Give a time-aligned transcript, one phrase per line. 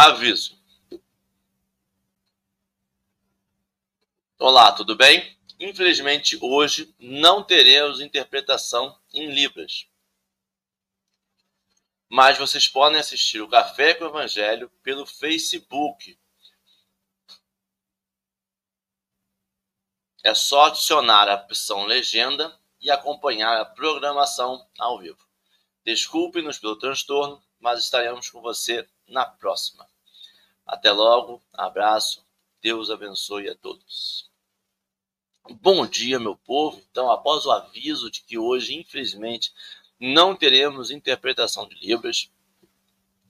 [0.00, 0.56] Aviso.
[4.38, 5.36] Olá, tudo bem?
[5.58, 9.88] Infelizmente, hoje não teremos interpretação em Libras.
[12.08, 16.16] Mas vocês podem assistir o Café com o Evangelho pelo Facebook.
[20.22, 25.26] É só adicionar a opção legenda e acompanhar a programação ao vivo.
[25.84, 29.88] Desculpe-nos pelo transtorno, mas estaremos com você na próxima.
[30.66, 32.24] Até logo, abraço,
[32.60, 34.28] Deus abençoe a todos.
[35.50, 36.82] Bom dia, meu povo.
[36.90, 39.52] Então, após o aviso de que hoje, infelizmente,
[39.98, 42.30] não teremos interpretação de Libras,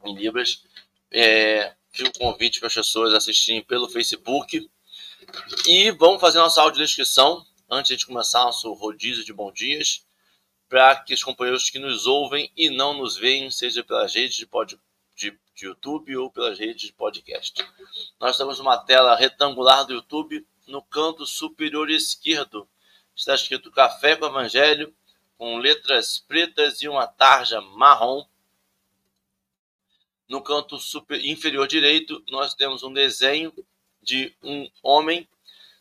[0.04, 0.64] em Libras,
[1.10, 4.68] é, o convite para as pessoas assistirem pelo Facebook.
[5.66, 10.04] E vamos fazer nossa audiodescrição antes de começar nosso rodízio de bom dias,
[10.68, 14.46] para que os companheiros que nos ouvem e não nos veem, seja pelas redes de,
[14.46, 14.78] pod,
[15.58, 17.66] de, YouTube ou pelas redes de podcast.
[18.20, 22.68] Nós temos uma tela retangular do YouTube no canto superior esquerdo.
[23.14, 24.94] Está escrito Café com Evangelho,
[25.36, 28.24] com letras pretas e uma tarja marrom.
[30.28, 33.52] No canto super, inferior direito, nós temos um desenho
[34.00, 35.28] de um homem,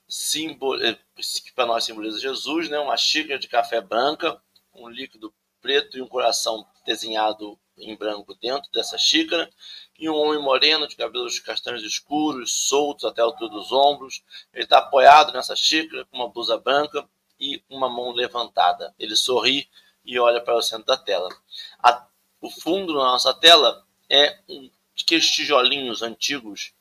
[0.07, 2.79] símbolo, eh, que para nós simboliza Jesus, né?
[2.79, 4.41] uma xícara de café branca,
[4.73, 9.49] um líquido preto e um coração desenhado em branco dentro dessa xícara,
[9.97, 14.23] e um homem moreno de cabelos castanhos escuros, soltos até a altura dos ombros.
[14.53, 17.07] Ele está apoiado nessa xícara com uma blusa branca
[17.39, 18.93] e uma mão levantada.
[18.97, 19.69] Ele sorri
[20.03, 21.29] e olha para o centro da tela.
[21.79, 22.05] A,
[22.41, 26.73] o fundo da nossa tela é um, aqueles tijolinhos antigos,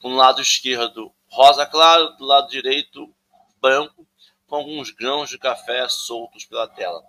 [0.00, 3.12] com lado esquerdo rosa claro, do lado direito
[3.60, 4.06] branco,
[4.46, 7.02] com alguns grãos de café soltos pela tela.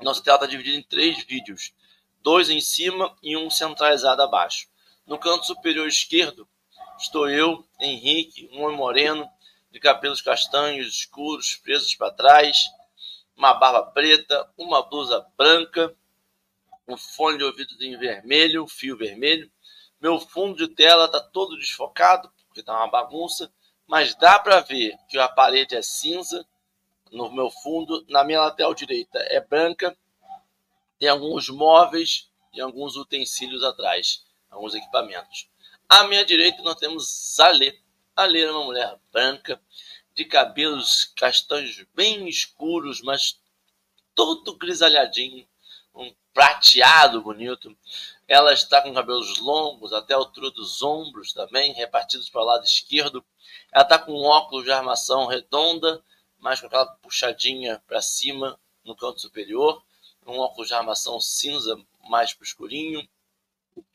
[0.00, 1.72] Nossa tela está dividida em três vídeos
[2.26, 4.66] dois em cima e um centralizado abaixo.
[5.06, 6.48] No canto superior esquerdo
[6.98, 9.30] estou eu, Henrique, um homem moreno,
[9.70, 12.64] de cabelos castanhos escuros presos para trás,
[13.36, 15.94] uma barba preta, uma blusa branca,
[16.88, 19.48] um fone de ouvido em vermelho, fio vermelho.
[20.00, 23.52] Meu fundo de tela está todo desfocado, porque está uma bagunça,
[23.86, 26.44] mas dá para ver que a parede é cinza
[27.12, 29.96] no meu fundo, na minha lateral direita é branca
[30.98, 35.48] tem alguns móveis e alguns utensílios atrás, alguns equipamentos.
[35.88, 37.78] À minha direita nós temos Alê.
[38.14, 39.60] Alê é uma mulher branca,
[40.14, 43.38] de cabelos castanhos bem escuros, mas
[44.14, 45.46] todo grisalhadinho,
[45.94, 47.76] um prateado bonito.
[48.26, 52.64] Ela está com cabelos longos até a altura dos ombros também, repartidos para o lado
[52.64, 53.24] esquerdo.
[53.70, 56.02] Ela está com um óculos de armação redonda,
[56.38, 59.84] mas com aquela puxadinha para cima no canto superior
[60.32, 61.78] um óculos de armação cinza
[62.08, 63.06] mais pro escurinho.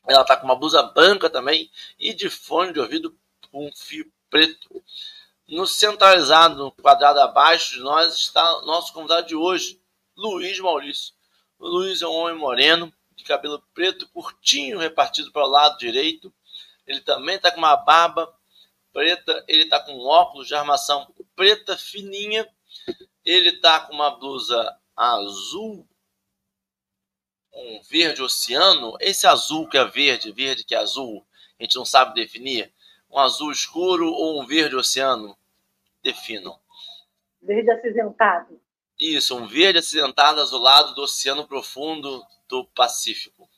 [0.06, 3.16] Ela tá com uma blusa branca também e de fone de ouvido
[3.50, 4.82] com um fio preto.
[5.46, 9.80] No centralizado, no quadrado abaixo de nós, está nosso convidado de hoje,
[10.16, 11.12] Luiz Maurício.
[11.58, 16.32] O Luiz é um homem moreno, de cabelo preto, curtinho, repartido para o lado direito.
[16.86, 18.32] Ele também está com uma barba
[18.92, 22.48] preta, ele está com um óculos de armação preta fininha.
[23.24, 25.86] Ele está com uma blusa azul
[27.54, 31.24] um verde oceano, esse azul que é verde, verde que é azul,
[31.58, 32.72] a gente não sabe definir,
[33.10, 35.36] um azul escuro ou um verde oceano?
[36.02, 36.58] Definam.
[37.40, 38.60] Verde acinzentado.
[38.98, 43.48] Isso, um verde acinzentado azulado do Oceano Profundo do Pacífico.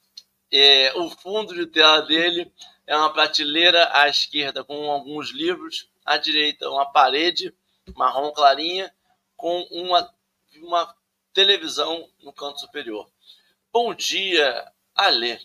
[0.50, 2.50] É, o fundo de tela dele
[2.86, 7.54] é uma prateleira à esquerda com alguns livros, à direita uma parede
[7.94, 8.92] marrom clarinha
[9.36, 10.14] com uma,
[10.56, 10.94] uma
[11.32, 13.08] televisão no canto superior.
[13.74, 15.36] Bom dia, Alê.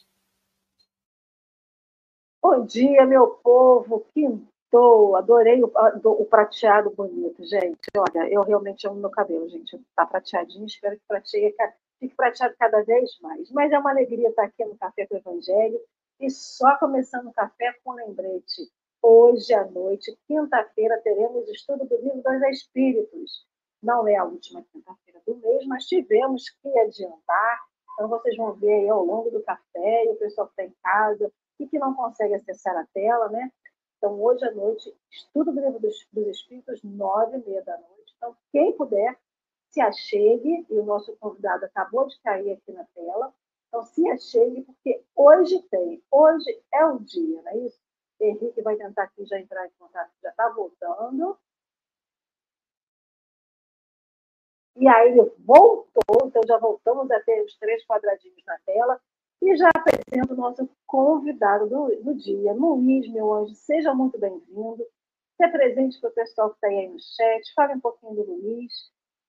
[2.39, 4.05] Bom dia, meu povo.
[4.13, 5.15] Quintou.
[5.15, 5.71] Adorei o,
[6.05, 7.79] o, prateado bonito, gente.
[7.97, 9.81] Olha, eu realmente amo meu cabelo, gente.
[9.95, 10.67] Tá prateadinho.
[10.67, 11.55] Espero que prateie,
[11.99, 13.49] fique prateado cada vez mais.
[13.49, 15.81] Mas é uma alegria estar aqui no Café com o Evangelho.
[16.19, 18.71] E só começando o café com um lembrete.
[19.01, 23.47] Hoje à noite, quinta-feira, teremos estudo do livro dos Espíritos.
[23.81, 28.75] Não é a última quinta-feira do mês, mas tivemos que adiantar então, vocês vão ver
[28.75, 31.29] aí ao longo do café, e o pessoal que está em casa
[31.59, 33.51] e que não consegue acessar a tela, né?
[33.97, 38.13] Então, hoje à noite, estudo do livro dos, dos Espíritos, nove e meia da noite.
[38.15, 39.19] Então, quem puder,
[39.69, 43.33] se achegue, e o nosso convidado acabou de cair aqui na tela.
[43.67, 47.81] Então, se achegue, porque hoje tem, hoje é o dia, não é isso?
[48.21, 51.37] Henrique vai tentar aqui já entrar em contato, já está voltando.
[54.79, 58.97] E aí ele voltou, então já voltamos a ter os três quadradinhos na tela.
[59.41, 64.85] E já apresento o nosso convidado do, do dia, Luiz, meu anjo, seja muito bem-vindo.
[65.35, 68.71] Se apresente para o pessoal que está aí no chat, fale um pouquinho do Luiz.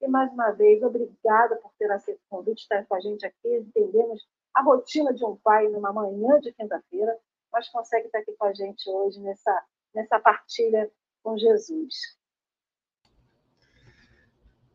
[0.00, 3.56] E mais uma vez, obrigada por ter aceito o convite, estar com a gente aqui.
[3.56, 4.24] Entendemos
[4.54, 7.18] a rotina de um pai numa manhã de quinta-feira,
[7.52, 10.88] mas consegue estar aqui com a gente hoje nessa, nessa partilha
[11.24, 12.19] com Jesus.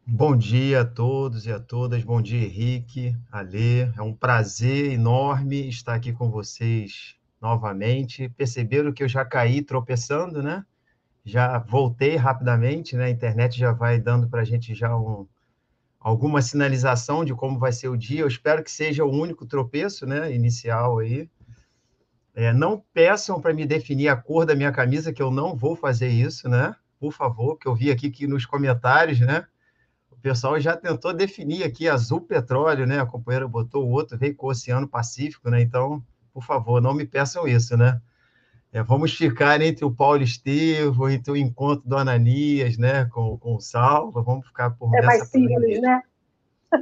[0.08, 2.04] Bom dia a todos e a todas.
[2.04, 3.86] Bom dia, Henrique, Alê.
[3.98, 8.30] É um prazer enorme estar aqui com vocês novamente.
[8.30, 10.64] Perceberam que eu já caí tropeçando, né?
[11.26, 13.06] Já voltei rapidamente, né?
[13.06, 15.26] A internet já vai dando para a gente já um,
[16.00, 18.22] alguma sinalização de como vai ser o dia.
[18.22, 20.32] Eu espero que seja o único tropeço, né?
[20.32, 21.28] Inicial aí.
[22.36, 25.76] É, não peçam para me definir a cor da minha camisa, que eu não vou
[25.76, 26.76] fazer isso, né?
[27.00, 29.48] Por favor, que eu vi aqui que nos comentários, né?
[30.26, 33.00] Pessoal já tentou definir aqui azul petróleo, né?
[33.00, 35.62] A companheira botou o outro, veio com o Oceano Pacífico, né?
[35.62, 38.02] Então, por favor, não me peçam isso, né?
[38.74, 43.06] É, vamos ficar entre o Paulo Estevam, entre o encontro do Ananias, né?
[43.06, 46.02] Com, com o Salva, vamos ficar por É mais simples, né?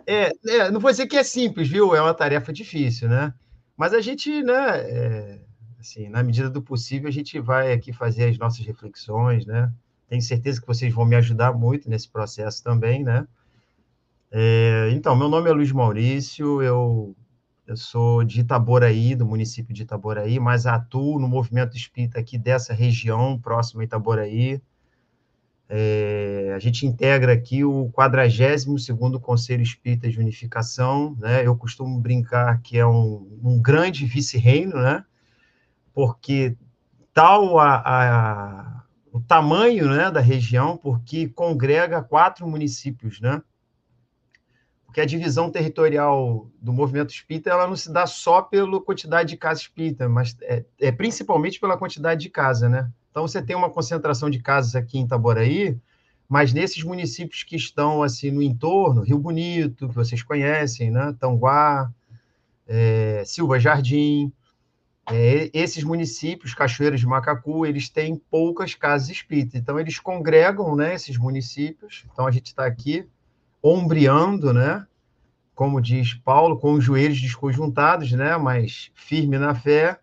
[0.07, 1.93] É, é, não vou dizer que é simples, viu?
[1.93, 3.33] É uma tarefa difícil, né?
[3.75, 4.77] Mas a gente, né?
[4.79, 5.39] É,
[5.81, 9.69] assim, na medida do possível, a gente vai aqui fazer as nossas reflexões, né?
[10.13, 13.27] Tenho certeza que vocês vão me ajudar muito nesse processo também, né?
[14.29, 17.15] É, então, meu nome é Luiz Maurício, eu,
[17.65, 22.75] eu sou de Itaboraí, do município de Itaboraí, mas atuo no movimento espírita aqui dessa
[22.75, 24.61] região, próximo a Itaboraí.
[25.67, 31.43] É, a gente integra aqui o 42º Conselho Espírita de Unificação, né?
[31.43, 35.03] Eu costumo brincar que é um, um grande vice-reino, né?
[35.91, 36.55] Porque
[37.15, 38.72] tal a, a
[39.13, 43.43] o tamanho né, da região, porque congrega quatro municípios, né?
[44.87, 49.37] Porque a divisão territorial do movimento espírita ela não se dá só pela quantidade de
[49.37, 52.91] casas espírita, mas é, é principalmente pela quantidade de casa, né?
[53.11, 55.77] Então você tem uma concentração de casas aqui em Itaboraí,
[56.27, 61.15] mas nesses municípios que estão assim no entorno, Rio Bonito, que vocês conhecem, né?
[61.19, 61.91] Tanguá,
[62.67, 64.33] é, Silva Jardim,
[65.11, 70.95] é, esses municípios, Cachoeiras de Macacu, eles têm poucas casas espíritas, então eles congregam, né,
[70.95, 73.07] esses municípios, então a gente está aqui
[73.61, 74.85] ombreando, né,
[75.53, 79.99] como diz Paulo, com os joelhos desconjuntados, né, mas firme na fé,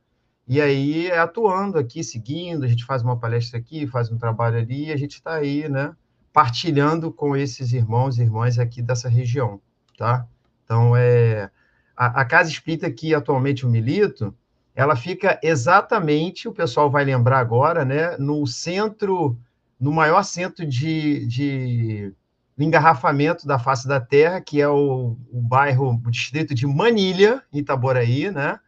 [0.47, 4.87] e aí atuando aqui, seguindo, a gente faz uma palestra aqui, faz um trabalho ali,
[4.87, 5.95] e a gente está aí, né,
[6.33, 9.61] partilhando com esses irmãos e irmãs aqui dessa região,
[9.97, 10.27] tá?
[10.65, 11.51] Então, é,
[11.97, 14.35] a, a Casa Espírita que atualmente eu milito,
[14.81, 19.39] ela fica exatamente, o pessoal vai lembrar agora, né, no centro,
[19.79, 22.15] no maior centro de, de
[22.59, 28.31] engarrafamento da face da Terra, que é o, o bairro, o distrito de Manilha, Itaboraí,
[28.31, 28.59] né,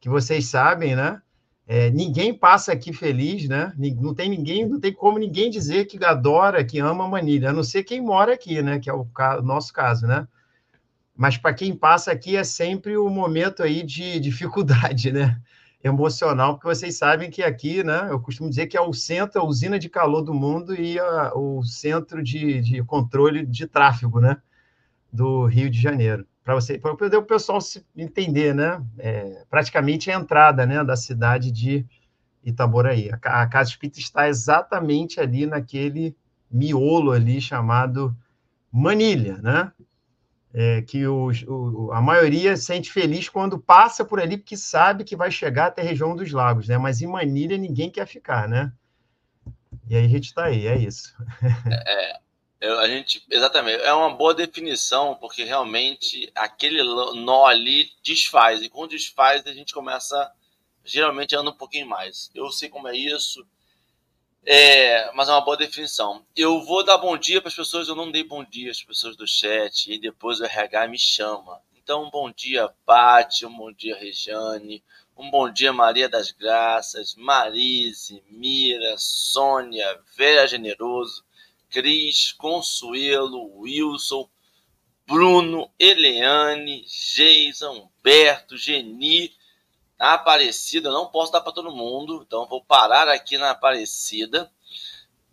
[0.00, 1.20] que vocês sabem, né,
[1.66, 3.72] é, ninguém passa aqui feliz, né?
[4.00, 7.62] Não tem ninguém, não tem como ninguém dizer que adora, que ama Manilha, a não
[7.62, 8.80] ser quem mora aqui, né?
[8.80, 9.06] Que é o
[9.40, 10.26] nosso caso, né?
[11.20, 15.38] Mas para quem passa aqui é sempre o um momento aí de dificuldade, né?
[15.84, 18.06] Emocional, porque vocês sabem que aqui, né?
[18.08, 21.32] Eu costumo dizer que é o centro, a usina de calor do mundo e a,
[21.34, 24.38] o centro de, de, controle de tráfego, né?
[25.12, 26.26] Do Rio de Janeiro.
[26.42, 28.82] Para você, para poder o pessoal se entender, né?
[28.98, 30.82] É, praticamente a entrada, né?
[30.82, 31.84] Da cidade de
[32.42, 33.10] Itaboraí.
[33.10, 36.16] A, a Casa Espírita está exatamente ali naquele
[36.50, 38.16] miolo ali chamado
[38.72, 39.70] Manilha, né?
[40.52, 45.16] É, que os, o, a maioria sente feliz quando passa por ali, porque sabe que
[45.16, 46.76] vai chegar até a região dos lagos, né?
[46.76, 48.72] Mas em Manilha ninguém quer ficar, né?
[49.88, 51.14] E aí a gente está aí, é isso.
[51.86, 52.20] É,
[52.60, 58.68] eu, a gente, exatamente, é uma boa definição, porque realmente aquele nó ali desfaz, e
[58.68, 60.30] quando desfaz a gente começa,
[60.84, 62.30] geralmente anda um pouquinho mais.
[62.34, 63.46] Eu sei como é isso,
[64.44, 66.24] é, mas é uma boa definição.
[66.34, 69.16] Eu vou dar bom dia para as pessoas, eu não dei bom dia às pessoas
[69.16, 71.60] do chat, e depois o RH me chama.
[71.76, 74.82] Então, um bom dia, Paty, um bom dia, Rejane,
[75.16, 81.24] um bom dia, Maria das Graças, Marise, Mira, Sônia, Vera Generoso,
[81.68, 84.28] Cris, Consuelo, Wilson,
[85.06, 89.32] Bruno, Eliane, Geisa, Humberto, Geni,
[90.00, 94.50] a Aparecida, não posso dar para todo mundo, então vou parar aqui na Aparecida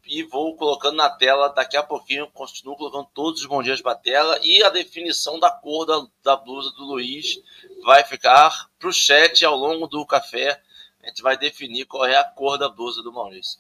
[0.06, 3.94] e vou colocando na tela daqui a pouquinho, continuo colocando todos os bons dias para
[3.94, 7.40] a tela e a definição da cor da, da blusa do Luiz
[7.82, 10.62] vai ficar para o chat ao longo do café.
[11.02, 13.58] A gente vai definir qual é a cor da blusa do Maurício.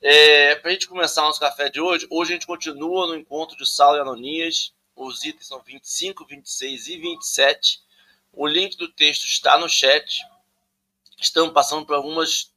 [0.00, 3.54] É, para a gente começar nosso café de hoje, hoje a gente continua no encontro
[3.54, 4.72] de Sala e Anonias.
[4.96, 7.82] Os itens são 25, 26 e 27
[8.32, 10.22] O link do texto está no chat.
[11.20, 12.52] Estamos passando por algumas.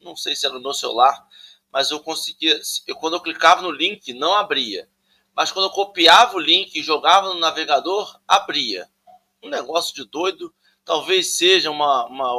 [0.00, 1.26] Não sei se era no meu celular,
[1.72, 2.60] mas eu conseguia.
[2.86, 4.88] Eu, quando eu clicava no link, não abria.
[5.34, 8.90] Mas quando eu copiava o link e jogava no navegador, abria.
[9.42, 10.54] Um negócio de doido.
[10.84, 12.34] Talvez seja uma, uma,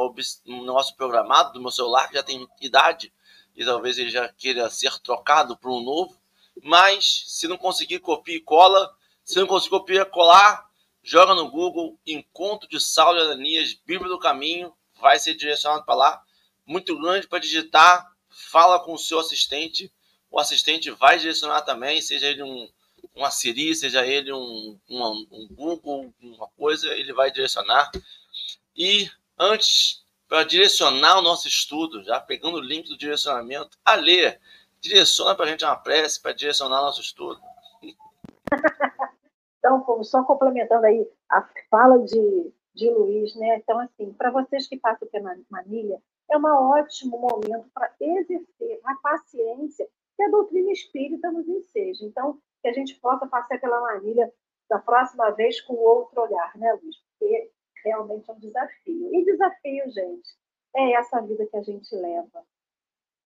[0.46, 3.12] um negócio programado do meu celular, que já tem idade,
[3.56, 6.16] e talvez ele já queira ser trocado por um novo.
[6.62, 10.68] Mas se não conseguir copia e cola, se não conseguir copiar e colar,
[11.02, 14.72] joga no Google Encontro de Saulo e Ananias, Bíblia do Caminho,
[15.04, 16.22] vai ser direcionado para lá.
[16.64, 19.92] Muito grande para digitar, fala com o seu assistente,
[20.30, 22.66] o assistente vai direcionar também, seja ele um,
[23.14, 27.90] uma Siri, seja ele um, um, um Google, uma coisa, ele vai direcionar.
[28.74, 34.40] E antes, para direcionar o nosso estudo, já pegando o link do direcionamento, a ler,
[34.80, 37.38] direciona para a gente uma prece para direcionar nosso estudo.
[39.66, 43.56] Então, só complementando aí a fala de, de Luiz, né?
[43.56, 48.94] Então, assim, para vocês que passam pela Manilha, é um ótimo momento para exercer a
[48.96, 52.04] paciência que a doutrina espírita nos enseja.
[52.04, 54.32] Então, que a gente possa passar pela Manilha
[54.68, 56.96] da próxima vez com outro olhar, né, Luiz?
[56.96, 57.50] Porque
[57.84, 59.14] realmente é um desafio.
[59.14, 60.28] E desafio, gente,
[60.74, 62.44] é essa vida que a gente leva.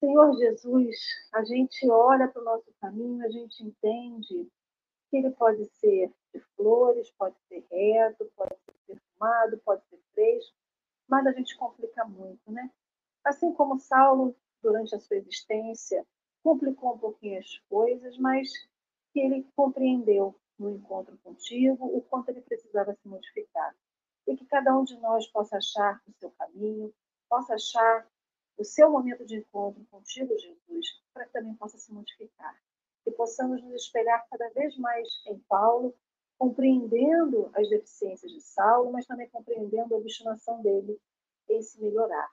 [0.00, 0.96] Senhor Jesus,
[1.32, 4.48] a gente olha para o nosso caminho, a gente entende
[5.10, 10.56] que ele pode ser de flores, pode ser reto, pode ser perfumado, pode ser fresco,
[11.08, 12.70] mas a gente complica muito, né?
[13.24, 16.06] Assim como Saulo, durante a sua existência,
[16.42, 18.50] complicou um pouquinho as coisas, mas
[19.12, 23.74] que ele compreendeu no encontro contigo o quanto ele precisava se modificar.
[24.26, 26.92] E que cada um de nós possa achar o seu caminho,
[27.28, 28.06] possa achar
[28.56, 32.54] o seu momento de encontro contigo, Jesus, para que também possa se modificar
[33.08, 35.94] que possamos nos espelhar cada vez mais em Paulo,
[36.38, 40.98] compreendendo as deficiências de Saulo, mas também compreendendo a obstinação dele
[41.48, 42.30] em se melhorar.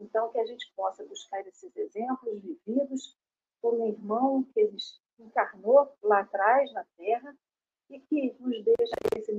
[0.00, 3.16] Então, que a gente possa buscar esses exemplos vividos
[3.60, 4.70] por um irmão que
[5.18, 7.36] encarnou lá atrás na Terra
[7.90, 8.94] e que nos, deixa,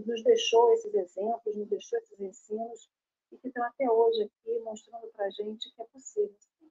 [0.06, 2.90] nos deixou esses exemplos, nos deixou esses ensinos
[3.32, 6.70] e que estão até hoje aqui mostrando para a gente que é possível sim,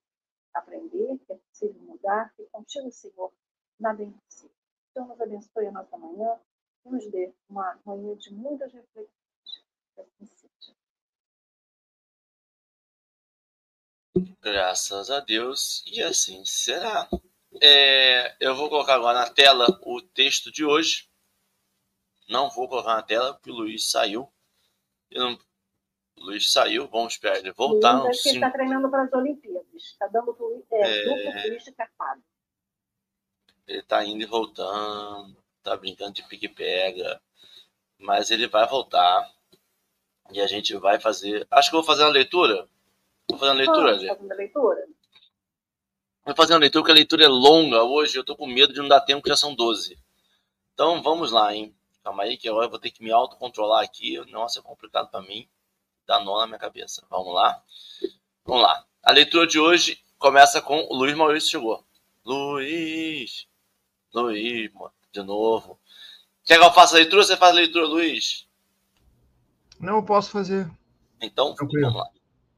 [0.53, 3.33] aprender, que é possível mudar, que contigo, Senhor,
[3.79, 4.55] nada é impossível.
[4.91, 6.38] Então, nos abençoe a nossa manhã
[6.90, 9.09] nos dê uma manhã de muitas reflexões.
[9.97, 10.76] Assim seja.
[14.40, 17.09] Graças a Deus, e assim será.
[17.61, 21.09] É, eu vou colocar agora na tela o texto de hoje.
[22.28, 24.30] Não vou colocar na tela porque o Luiz saiu.
[25.12, 25.38] Não...
[26.16, 28.02] O Luiz saiu, vamos esperar ele voltar.
[28.02, 29.66] Luiz, acho que ele está treinando para as Olimpíadas.
[29.75, 30.37] Está dando
[30.73, 31.04] é, é...
[31.04, 32.23] duplo twist capado.
[33.66, 35.37] Ele tá indo e voltando,
[35.69, 37.21] tá brincando de pique-pega,
[37.99, 39.31] mas ele vai voltar
[40.31, 41.47] e a gente vai fazer.
[41.51, 42.69] Acho que eu vou fazer uma leitura.
[43.29, 44.87] Vou fazer uma leitura, uma leitura.
[46.25, 48.17] Vou fazer uma leitura, porque a leitura é longa hoje.
[48.17, 49.99] Eu tô com medo de não dar tempo, que já são 12.
[50.75, 51.75] Então vamos lá, hein?
[52.05, 54.19] Calma aí, que agora eu vou ter que me autocontrolar aqui.
[54.31, 55.49] Nossa, é complicado para mim.
[56.07, 57.07] Dá nó na minha cabeça.
[57.11, 57.63] Vamos lá.
[58.45, 58.85] Vamos lá.
[59.03, 61.85] A leitura de hoje começa com o Luiz Maurício chegou.
[62.25, 63.47] Luiz,
[64.13, 64.71] Luiz,
[65.21, 65.79] de novo.
[66.45, 67.25] Quer que eu faça a leitura?
[67.25, 68.47] Você faz a leitura, Luiz?
[69.81, 70.71] Não, eu posso fazer.
[71.21, 71.87] Então, Tranquilo.
[71.87, 72.11] vamos lá.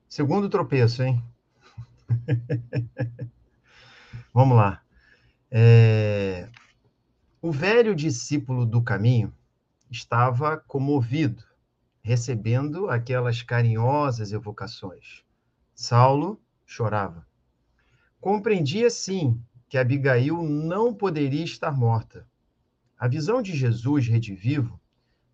[0.08, 1.22] Segundo tropeço, hein?
[4.32, 4.82] vamos lá.
[5.50, 6.48] É...
[7.42, 9.34] O velho discípulo do caminho
[9.90, 11.42] estava comovido,
[12.02, 15.22] recebendo aquelas carinhosas evocações.
[15.74, 17.26] Saulo chorava.
[18.20, 22.26] Compreendia, sim, que Abigail não poderia estar morta.
[23.00, 24.78] A visão de Jesus redivivo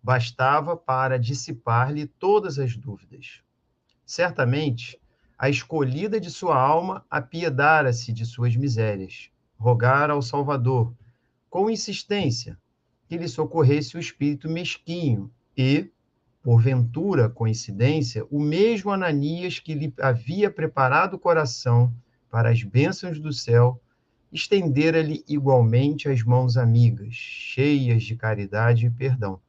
[0.01, 3.41] bastava para dissipar-lhe todas as dúvidas.
[4.05, 4.97] Certamente,
[5.37, 10.95] a escolhida de sua alma apiedara-se de suas misérias, rogara ao Salvador,
[11.49, 12.57] com insistência,
[13.05, 15.91] que lhe socorresse o espírito mesquinho e,
[16.41, 21.93] porventura coincidência, o mesmo Ananias que lhe havia preparado o coração
[22.29, 23.81] para as bênçãos do céu
[24.31, 29.39] estendera-lhe igualmente as mãos amigas, cheias de caridade e perdão.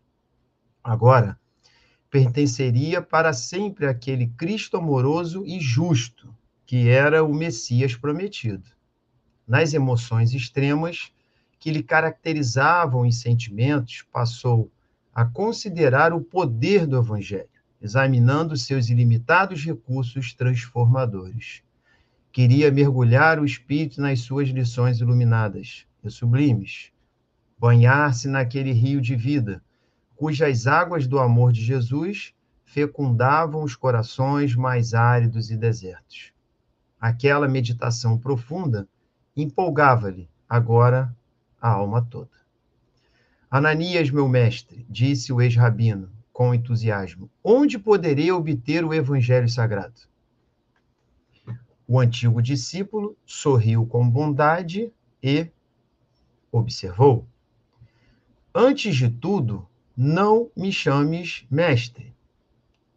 [0.83, 1.39] Agora,
[2.11, 8.69] pertenceria para sempre àquele Cristo amoroso e justo, que era o Messias prometido.
[9.47, 11.13] Nas emoções extremas
[11.59, 14.71] que lhe caracterizavam os sentimentos, passou
[15.13, 17.49] a considerar o poder do Evangelho,
[17.81, 21.63] examinando seus ilimitados recursos transformadores
[22.39, 26.93] queria mergulhar o espírito nas suas lições iluminadas e sublimes,
[27.59, 29.61] banhar-se naquele rio de vida,
[30.15, 32.33] cujas águas do amor de Jesus
[32.65, 36.33] fecundavam os corações mais áridos e desertos.
[37.01, 38.87] Aquela meditação profunda
[39.37, 41.13] empolgava-lhe agora
[41.61, 42.31] a alma toda.
[43.51, 50.03] Ananias, meu mestre, disse o ex-rabino com entusiasmo, onde poderei obter o evangelho sagrado?
[51.91, 54.93] O antigo discípulo sorriu com bondade
[55.23, 55.49] e
[56.53, 57.27] observou:
[58.55, 59.67] Antes de tudo,
[59.97, 62.15] não me chames mestre.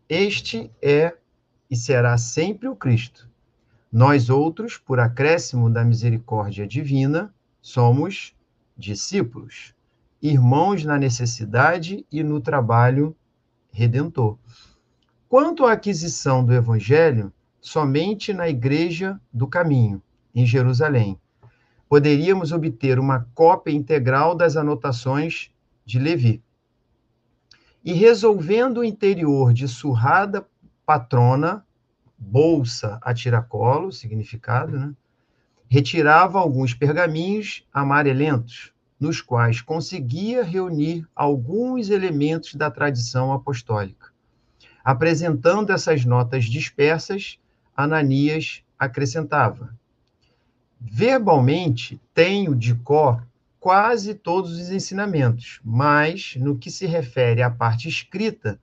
[0.10, 1.16] Este é
[1.70, 3.30] e será sempre o Cristo.
[3.90, 8.36] Nós outros, por acréscimo da misericórdia divina, somos
[8.78, 9.74] discípulos,
[10.22, 13.16] irmãos na necessidade e no trabalho
[13.72, 14.38] redentor.
[15.30, 20.02] Quanto à aquisição do evangelho, somente na Igreja do Caminho,
[20.34, 21.18] em Jerusalém,
[21.88, 25.52] poderíamos obter uma cópia integral das anotações
[25.86, 26.44] de Levi.
[27.84, 30.48] E resolvendo o interior de surrada
[30.86, 31.66] patrona,
[32.18, 34.96] bolsa a tiracolo, significado, né?
[35.68, 44.12] retirava alguns pergaminhos amarelentos, nos quais conseguia reunir alguns elementos da tradição apostólica.
[44.84, 47.40] Apresentando essas notas dispersas,
[47.76, 49.74] Ananias acrescentava:
[50.80, 53.26] Verbalmente, tenho de cor
[53.60, 58.60] quase todos os ensinamentos, mas no que se refere à parte escrita,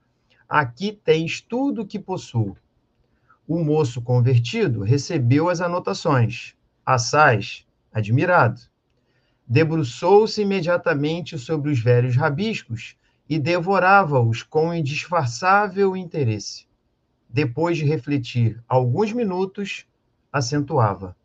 [0.47, 2.55] aqui tens tudo o que possuo.
[3.47, 6.53] O moço convertido recebeu as anotações,
[6.85, 8.61] assaz, admirado.
[9.47, 12.95] Debruçou-se imediatamente sobre os velhos rabiscos
[13.27, 16.68] e devorava-os com indisfarçável interesse
[17.29, 19.85] depois de refletir alguns minutos,
[20.33, 21.15] acentuava: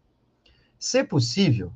[0.78, 1.72] Se possível,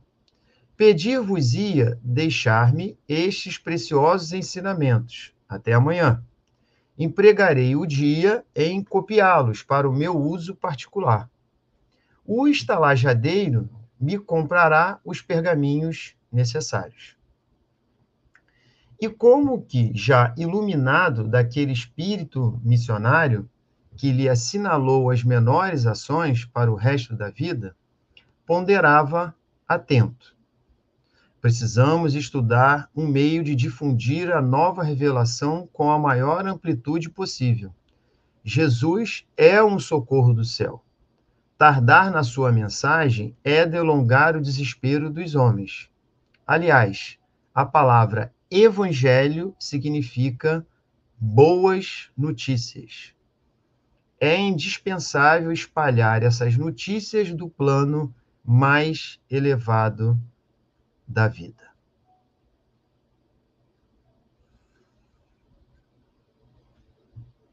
[0.77, 5.33] pedir-vos-ia deixar-me estes preciosos ensinamentos.
[5.49, 6.23] Até amanhã.
[6.97, 11.31] Empregarei o dia em copiá-los para o meu uso particular.
[12.27, 17.17] O estalajadeiro me comprará os pergaminhos necessários.
[19.01, 23.49] E como que, já iluminado daquele espírito missionário,
[23.99, 27.75] que lhe assinalou as menores ações para o resto da vida,
[28.47, 29.35] ponderava
[29.67, 30.37] atento.
[31.41, 37.75] Precisamos estudar um meio de difundir a nova revelação com a maior amplitude possível.
[38.45, 40.81] Jesus é um socorro do céu.
[41.59, 45.91] Tardar na sua mensagem é delongar o desespero dos homens.
[46.47, 47.19] Aliás,
[47.53, 50.65] a palavra evangelho significa
[51.21, 53.18] boas notícias
[54.21, 60.19] é indispensável espalhar essas notícias do plano mais elevado
[61.07, 61.69] da vida.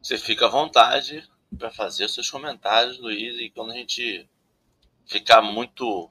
[0.02, 4.30] Você fica à vontade para fazer os seus comentários, Luiz, e quando a gente
[5.06, 6.10] ficar muito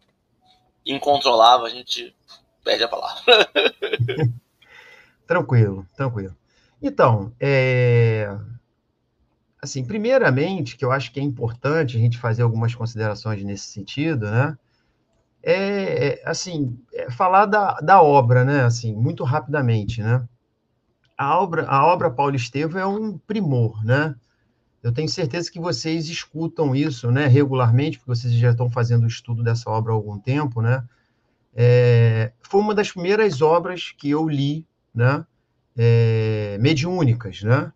[0.85, 2.15] incontrolável, a gente
[2.65, 3.23] perde a palavra.
[5.27, 6.37] tranquilo, tranquilo.
[6.83, 8.29] Então, é,
[9.65, 14.31] Assim, primeiramente, que eu acho que é importante a gente fazer algumas considerações nesse sentido,
[14.31, 14.59] né?
[15.43, 18.65] É, é assim, é falar da, da obra, né?
[18.65, 20.23] Assim, muito rapidamente, né?
[21.17, 24.15] A obra, a obra Paulo Estevam é um primor, né?
[24.83, 29.09] Eu tenho certeza que vocês escutam isso, né, regularmente, porque vocês já estão fazendo o
[29.09, 30.85] estudo dessa obra há algum tempo, né?
[31.55, 35.25] É, foi uma das primeiras obras que eu li, né?
[35.75, 37.73] É, mediúnicas, né?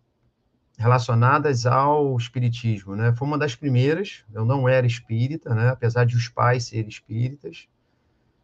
[0.79, 3.13] Relacionadas ao espiritismo, né?
[3.13, 4.23] Foi uma das primeiras.
[4.33, 5.67] Eu não era espírita, né?
[5.67, 7.67] Apesar de os pais serem espíritas.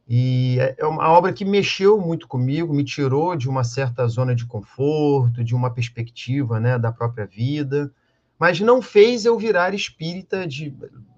[0.07, 4.35] E é, é uma obra que mexeu muito comigo, me tirou de uma certa zona
[4.35, 7.91] de conforto, de uma perspectiva, né, da própria vida,
[8.37, 10.75] mas não fez eu virar espírita de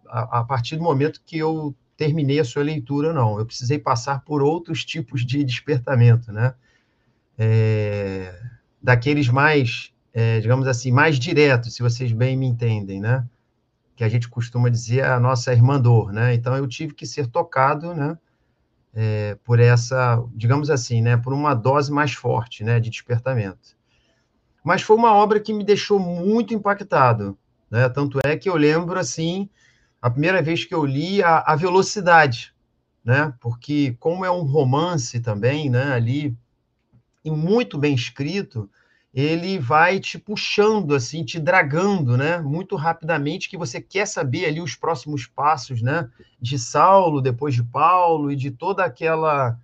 [0.07, 3.39] a, a partir do momento que eu terminei a sua leitura, não.
[3.39, 6.53] Eu precisei passar por outros tipos de despertamento, né?
[7.37, 8.39] É,
[8.81, 13.23] daqueles mais é, digamos assim, mais direto, se vocês bem me entendem, né?
[13.95, 16.33] Que a gente costuma dizer a nossa irmã dor, né?
[16.33, 18.17] Então eu tive que ser tocado, né?
[18.95, 21.17] É, por essa, digamos assim, né?
[21.17, 22.79] Por uma dose mais forte, né?
[22.79, 23.77] De despertamento.
[24.63, 27.37] Mas foi uma obra que me deixou muito impactado,
[27.69, 27.87] né?
[27.87, 29.47] Tanto é que eu lembro, assim,
[30.01, 32.55] a primeira vez que eu li a, a velocidade,
[33.05, 33.31] né?
[33.39, 35.93] Porque como é um romance também, né?
[35.93, 36.35] Ali,
[37.23, 38.67] e muito bem escrito,
[39.13, 44.61] ele vai te puxando, assim, te dragando, né, muito rapidamente, que você quer saber ali
[44.61, 49.57] os próximos passos, né, de Saulo, depois de Paulo, e de toda aquela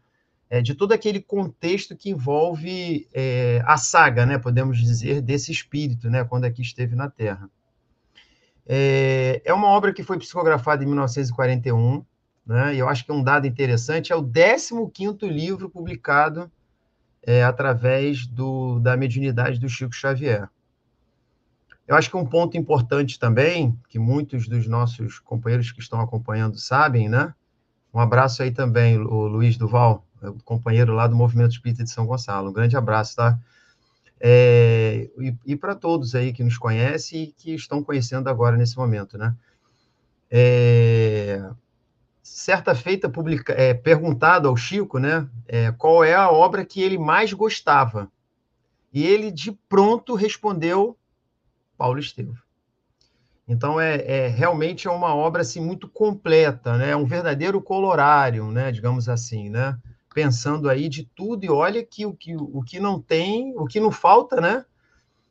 [0.49, 6.11] é, de todo aquele contexto que envolve é, a saga, né, podemos dizer, desse espírito,
[6.11, 7.49] né, quando aqui esteve na Terra.
[8.65, 12.05] É, é uma obra que foi psicografada em 1941,
[12.45, 16.51] né, e eu acho que um dado interessante é o 15º livro publicado
[17.25, 20.49] é, através do, da mediunidade do Chico Xavier.
[21.87, 26.57] Eu acho que um ponto importante também, que muitos dos nossos companheiros que estão acompanhando
[26.57, 27.33] sabem, né?
[27.93, 30.05] Um abraço aí também, o Luiz Duval,
[30.45, 32.49] companheiro lá do Movimento Espírita de São Gonçalo.
[32.49, 33.37] Um grande abraço, tá?
[34.19, 38.77] É, e, e para todos aí que nos conhecem e que estão conhecendo agora nesse
[38.77, 39.35] momento, né?
[40.31, 41.43] É,
[42.23, 46.97] certa feita publica, é, perguntado ao Chico, né, é, qual é a obra que ele
[46.97, 48.09] mais gostava,
[48.93, 50.97] e ele de pronto respondeu
[51.77, 52.35] Paulo Estevam.
[53.45, 56.91] Então é, é, realmente é uma obra assim muito completa, né?
[56.91, 58.71] É um verdadeiro colorário, né?
[58.71, 59.77] Digamos assim, né?
[60.13, 63.81] Pensando aí de tudo e olha que o que o que não tem, o que
[63.81, 64.63] não falta, né?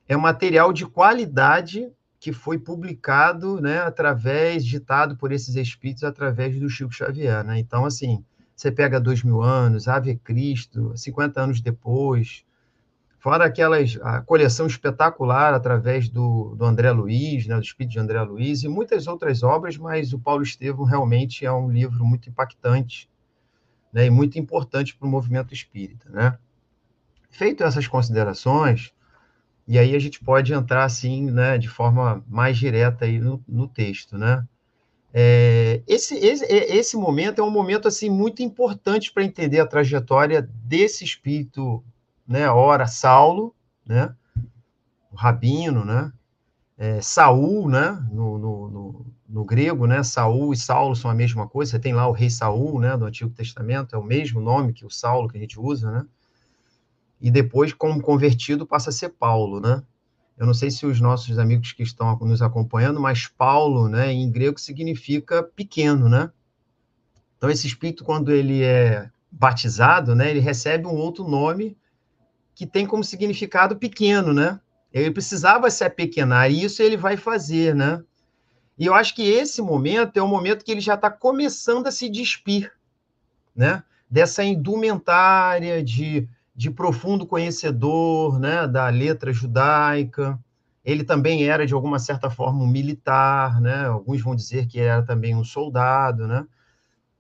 [0.07, 1.90] É material de qualidade
[2.22, 3.80] que foi publicado, né?
[3.80, 7.58] Através ditado por esses espíritos através do Chico Xavier, né?
[7.58, 12.44] Então assim, você pega dois mil anos, Ave Cristo, 50 anos depois,
[13.18, 18.20] Fora aquelas, a coleção espetacular através do, do André Luiz, né, do Espírito de André
[18.20, 23.08] Luiz, e muitas outras obras, mas o Paulo Estevam realmente é um livro muito impactante
[23.92, 26.11] né, e muito importante para o movimento espírita.
[26.11, 26.37] Né?
[27.30, 28.92] Feito essas considerações,
[29.72, 33.66] e aí a gente pode entrar assim, né, de forma mais direta aí no, no
[33.66, 34.46] texto, né?
[35.14, 40.48] É, esse, esse, esse momento é um momento assim muito importante para entender a trajetória
[40.64, 41.85] desse espírito
[42.26, 42.48] né?
[42.48, 43.54] Ora, Saulo,
[43.87, 44.14] né?
[45.11, 46.12] O Rabino, né?
[46.78, 47.90] É, Saul, né?
[48.11, 50.02] No, no, no, no, grego, né?
[50.02, 51.72] Saul e Saulo são a mesma coisa.
[51.72, 52.96] Você tem lá o rei Saul, né?
[52.96, 56.06] Do Antigo Testamento, é o mesmo nome que o Saulo que a gente usa, né?
[57.22, 59.80] E depois, como convertido, passa a ser Paulo, né?
[60.37, 64.28] Eu não sei se os nossos amigos que estão nos acompanhando, mas Paulo, né, em
[64.28, 66.32] grego significa pequeno, né?
[67.38, 71.76] Então esse espírito quando ele é batizado, né, ele recebe um outro nome
[72.56, 74.61] que tem como significado pequeno, né?
[74.92, 78.02] Ele precisava se apequenar, e isso ele vai fazer, né?
[78.76, 81.92] E eu acho que esse momento é o momento que ele já está começando a
[81.92, 82.72] se despir,
[83.54, 83.85] né?
[84.11, 86.28] Dessa indumentária de,
[86.62, 88.68] de profundo conhecedor, né?
[88.68, 90.38] Da letra judaica.
[90.85, 93.87] Ele também era, de alguma certa forma, um militar, né?
[93.87, 96.46] Alguns vão dizer que era também um soldado, né?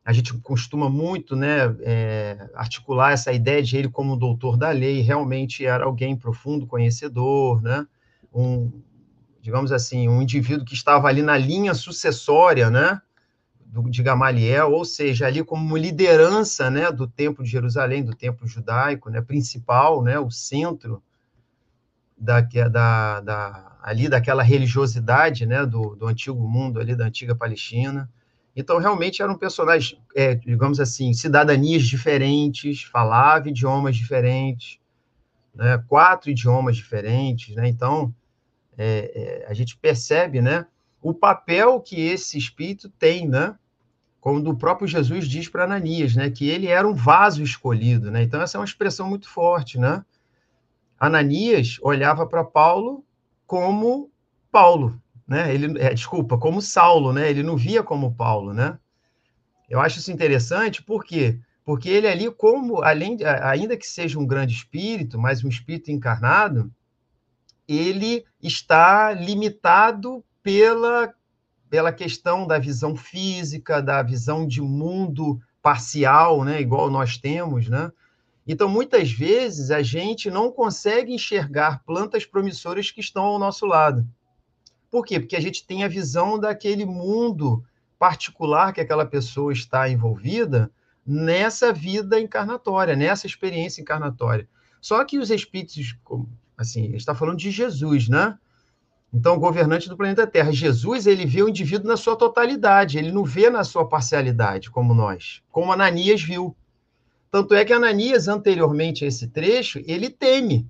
[0.04, 5.00] a gente costuma muito né, é, articular essa ideia de ele como doutor da lei,
[5.00, 7.86] realmente era alguém profundo conhecedor, né,
[8.34, 8.82] um,
[9.40, 13.00] digamos assim, um indivíduo que estava ali na linha sucessória né,
[13.72, 18.46] do, de Gamaliel, ou seja, ali como liderança né, do Templo de Jerusalém, do Templo
[18.46, 21.02] judaico né, principal, né, o centro
[22.16, 28.10] da, da, da, ali daquela religiosidade né, do, do antigo mundo, ali da antiga Palestina.
[28.54, 34.78] Então, realmente eram personagens, é, digamos assim, cidadanias diferentes, falava idiomas diferentes,
[35.54, 37.66] né, quatro idiomas diferentes, né?
[37.66, 38.14] Então,
[38.76, 40.66] é, é, a gente percebe, né,
[41.00, 43.56] o papel que esse espírito tem, né?
[44.22, 48.22] Como o próprio Jesus diz para Ananias, né, que ele era um vaso escolhido, né?
[48.22, 50.04] Então, essa é uma expressão muito forte, né?
[50.96, 53.04] Ananias olhava para Paulo
[53.48, 54.12] como
[54.48, 55.52] Paulo, né?
[55.52, 57.28] Ele, é, desculpa, como Saulo, né?
[57.28, 58.78] Ele não via como Paulo, né?
[59.68, 61.40] Eu acho isso interessante, por quê?
[61.64, 66.72] Porque ele ali, como além, ainda que seja um grande espírito, mas um espírito encarnado,
[67.66, 71.12] ele está limitado pela
[71.72, 77.90] pela questão da visão física, da visão de mundo parcial, né, igual nós temos, né?
[78.46, 84.06] Então, muitas vezes a gente não consegue enxergar plantas promissoras que estão ao nosso lado.
[84.90, 85.18] Por quê?
[85.18, 87.64] Porque a gente tem a visão daquele mundo
[87.98, 90.70] particular que aquela pessoa está envolvida
[91.06, 94.46] nessa vida encarnatória, nessa experiência encarnatória.
[94.78, 95.96] Só que os espíritos,
[96.54, 98.38] assim, está falando de Jesus, né?
[99.12, 103.24] Então, governante do planeta Terra, Jesus, ele vê o indivíduo na sua totalidade, ele não
[103.24, 106.56] vê na sua parcialidade, como nós, como Ananias viu.
[107.30, 110.66] Tanto é que Ananias, anteriormente a esse trecho, ele teme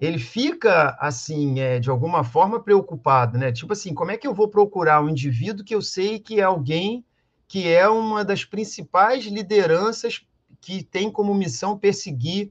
[0.00, 3.50] ele fica, assim, é, de alguma forma preocupado, né?
[3.50, 6.42] Tipo assim, como é que eu vou procurar um indivíduo que eu sei que é
[6.42, 7.04] alguém
[7.48, 10.26] que é uma das principais lideranças
[10.60, 12.50] que tem como missão perseguir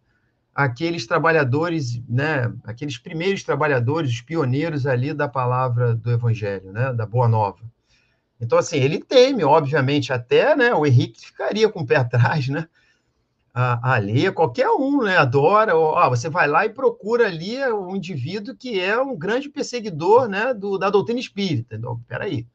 [0.55, 2.51] aqueles trabalhadores, né?
[2.63, 6.93] Aqueles primeiros trabalhadores, os pioneiros ali da palavra do evangelho, né?
[6.93, 7.59] Da boa nova.
[8.39, 10.73] Então, assim, ele teme, obviamente, até, né?
[10.73, 12.67] O Henrique ficaria com o pé atrás, né?
[13.81, 15.17] alheia, qualquer um, né?
[15.17, 15.75] Adora.
[15.75, 20.53] Ó, você vai lá e procura ali um indivíduo que é um grande perseguidor, né?
[20.53, 21.75] Do, da doutrina espírita.
[21.75, 22.45] Então, peraí,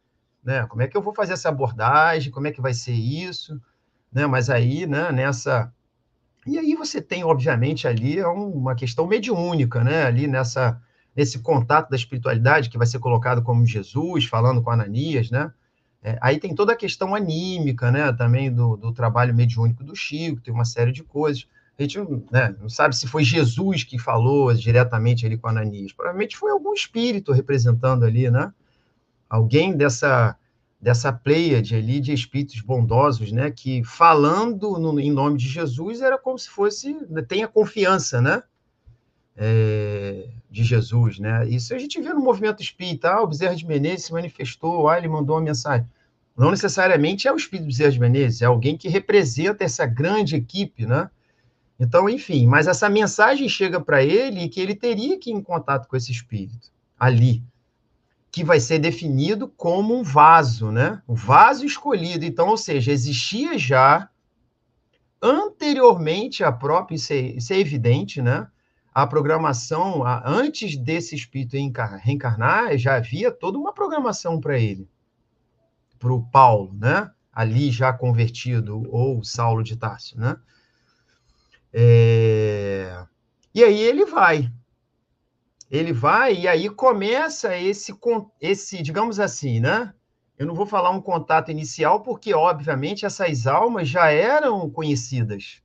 [0.45, 0.67] né?
[0.67, 2.31] Como é que eu vou fazer essa abordagem?
[2.31, 3.61] Como é que vai ser isso?
[4.13, 4.27] Né?
[4.27, 5.11] Mas aí, né?
[5.11, 5.73] Nessa
[6.47, 10.05] e aí você tem, obviamente, ali é uma questão mediúnica, né?
[10.05, 10.81] Ali nessa
[11.15, 15.53] nesse contato da espiritualidade que vai ser colocado como Jesus falando com Ananias, né?
[16.03, 18.13] É, aí tem toda a questão anímica, né?
[18.13, 21.47] Também do, do trabalho mediúnico do Chico, tem uma série de coisas.
[21.79, 21.99] A gente
[22.31, 25.93] né, não sabe se foi Jesus que falou diretamente ali com Ananias.
[25.93, 28.53] Provavelmente foi algum espírito representando ali, né?
[29.29, 30.37] Alguém dessa
[30.81, 33.51] dessa pleiade ali de espíritos bondosos, né?
[33.51, 38.43] Que falando no, em nome de Jesus era como se fosse né, tenha confiança, né?
[39.37, 41.47] É, de Jesus, né?
[41.49, 44.99] Isso a gente vê no movimento espírita, ah, o Bezerra de Menezes se manifestou, ah,
[44.99, 45.87] ele mandou uma mensagem.
[46.37, 50.87] Não necessariamente é o espírito Bezerra de Menezes, é alguém que representa essa grande equipe,
[50.87, 51.11] né?
[51.79, 55.43] Então, enfim, mas essa mensagem chega para ele e que ele teria que ir em
[55.43, 57.43] contato com esse espírito ali,
[58.31, 61.03] que vai ser definido como um vaso, né?
[61.07, 62.25] O vaso escolhido.
[62.25, 64.09] Então, ou seja, existia já
[65.21, 68.47] anteriormente a própria, isso é, isso é evidente, né?
[68.93, 71.57] a programação, antes desse espírito
[72.03, 74.89] reencarnar, já havia toda uma programação para ele,
[75.99, 77.11] para o Paulo, né?
[77.33, 80.37] Ali já convertido, ou Saulo de Tarso, né?
[81.73, 83.07] É...
[83.55, 84.53] E aí ele vai.
[85.71, 87.95] Ele vai e aí começa esse,
[88.41, 89.95] esse, digamos assim, né?
[90.37, 95.63] Eu não vou falar um contato inicial, porque, obviamente, essas almas já eram conhecidas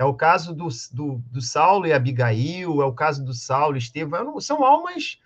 [0.00, 3.78] é o caso do, do, do Saulo e Abigail, é o caso do Saulo e
[3.78, 5.18] Estevão, são almas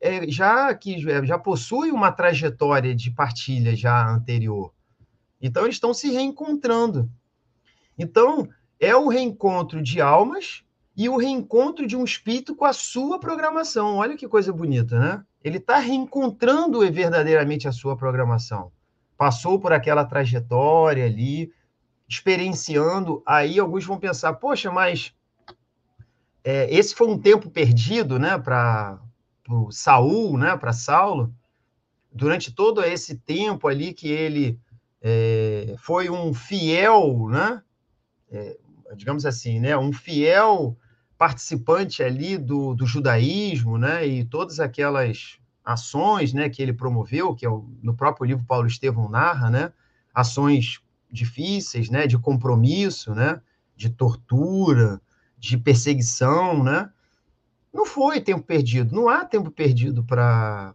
[0.00, 4.72] é, já que já possuem uma trajetória de partilha já anterior.
[5.38, 7.10] Então, eles estão se reencontrando.
[7.98, 8.48] Então,
[8.80, 10.64] é o reencontro de almas
[10.96, 13.96] e o reencontro de um espírito com a sua programação.
[13.96, 15.24] Olha que coisa bonita, né?
[15.42, 18.70] Ele está reencontrando verdadeiramente a sua programação.
[19.16, 21.52] Passou por aquela trajetória ali,
[22.08, 25.14] experienciando, aí alguns vão pensar, poxa, mas
[26.44, 28.98] é, esse foi um tempo perdido, né, para
[29.70, 31.34] Saul, né, para Saulo,
[32.12, 34.58] durante todo esse tempo ali que ele
[35.00, 37.62] é, foi um fiel, né,
[38.30, 38.58] é,
[38.94, 40.76] digamos assim, né, um fiel
[41.22, 47.46] participante ali do, do judaísmo, né, e todas aquelas ações, né, que ele promoveu, que
[47.46, 49.72] é o, no próprio livro Paulo Estevão narra, né,
[50.12, 53.40] ações difíceis, né, de compromisso, né,
[53.76, 55.00] de tortura,
[55.38, 56.90] de perseguição, né,
[57.72, 60.74] não foi tempo perdido, não há tempo perdido para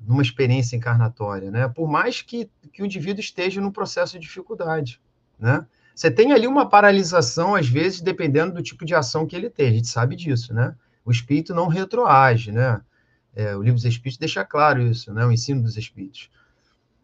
[0.00, 1.68] numa experiência encarnatória, né?
[1.68, 5.00] Por mais que, que o indivíduo esteja num processo de dificuldade,
[5.38, 5.64] né?
[5.98, 9.66] Você tem ali uma paralisação, às vezes, dependendo do tipo de ação que ele tem,
[9.66, 10.76] a gente sabe disso, né?
[11.04, 12.80] O espírito não retroage, né?
[13.34, 15.26] É, o livro dos Espíritos deixa claro isso, né?
[15.26, 16.30] O ensino dos Espíritos.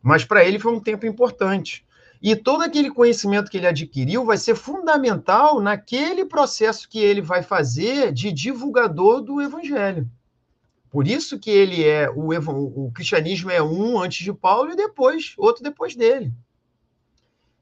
[0.00, 1.85] Mas para ele foi um tempo importante.
[2.22, 7.42] E todo aquele conhecimento que ele adquiriu vai ser fundamental naquele processo que ele vai
[7.42, 10.09] fazer de divulgador do evangelho.
[10.88, 15.35] Por isso que ele é o, o cristianismo é um antes de Paulo e depois
[15.37, 16.33] outro depois dele.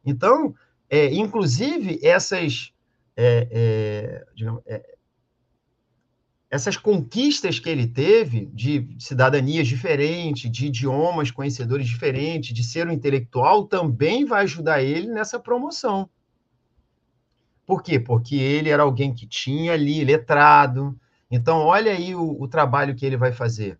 [0.05, 0.55] Então,
[0.93, 2.71] é, inclusive essas
[3.17, 4.97] é, é, digamos, é,
[6.51, 12.93] essas conquistas que ele teve de cidadanias diferentes, de idiomas conhecedores diferentes, de ser um
[12.93, 16.11] intelectual, também vai ajudar ele nessa promoção.
[17.65, 17.99] Por quê?
[17.99, 20.95] Porque ele era alguém que tinha ali, letrado.
[21.31, 23.79] Então, olha aí o, o trabalho que ele vai fazer.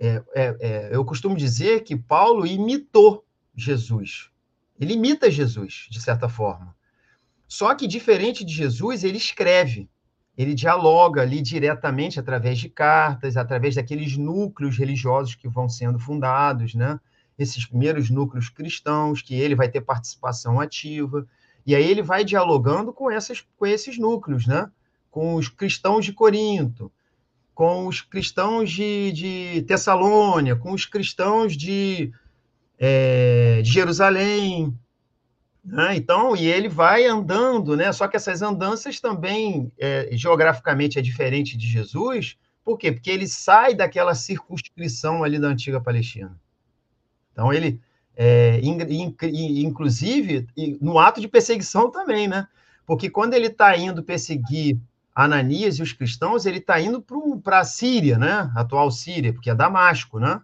[0.00, 4.30] É, é, é, eu costumo dizer que Paulo imitou Jesus.
[4.78, 6.74] Ele imita Jesus, de certa forma.
[7.46, 9.88] Só que, diferente de Jesus, ele escreve
[10.36, 16.74] ele dialoga ali diretamente através de cartas, através daqueles núcleos religiosos que vão sendo fundados,
[16.74, 16.98] né?
[17.38, 21.26] Esses primeiros núcleos cristãos, que ele vai ter participação ativa.
[21.64, 24.70] E aí ele vai dialogando com, essas, com esses núcleos, né?
[25.10, 26.90] Com os cristãos de Corinto,
[27.54, 32.12] com os cristãos de, de Tessalônia, com os cristãos de,
[32.78, 34.76] é, de Jerusalém,
[35.64, 35.96] né?
[35.96, 37.90] Então, e ele vai andando, né?
[37.92, 42.36] Só que essas andanças também, é, geograficamente, é diferente de Jesus.
[42.62, 42.92] Por quê?
[42.92, 46.38] Porque ele sai daquela circunscrição ali da antiga Palestina.
[47.32, 47.80] Então, ele,
[48.16, 50.46] é, inclusive,
[50.80, 52.46] no ato de perseguição também, né?
[52.86, 54.78] Porque quando ele está indo perseguir
[55.14, 57.04] Ananias e os cristãos, ele está indo
[57.42, 58.50] para a Síria, né?
[58.54, 60.40] Atual Síria, porque é Damasco, né?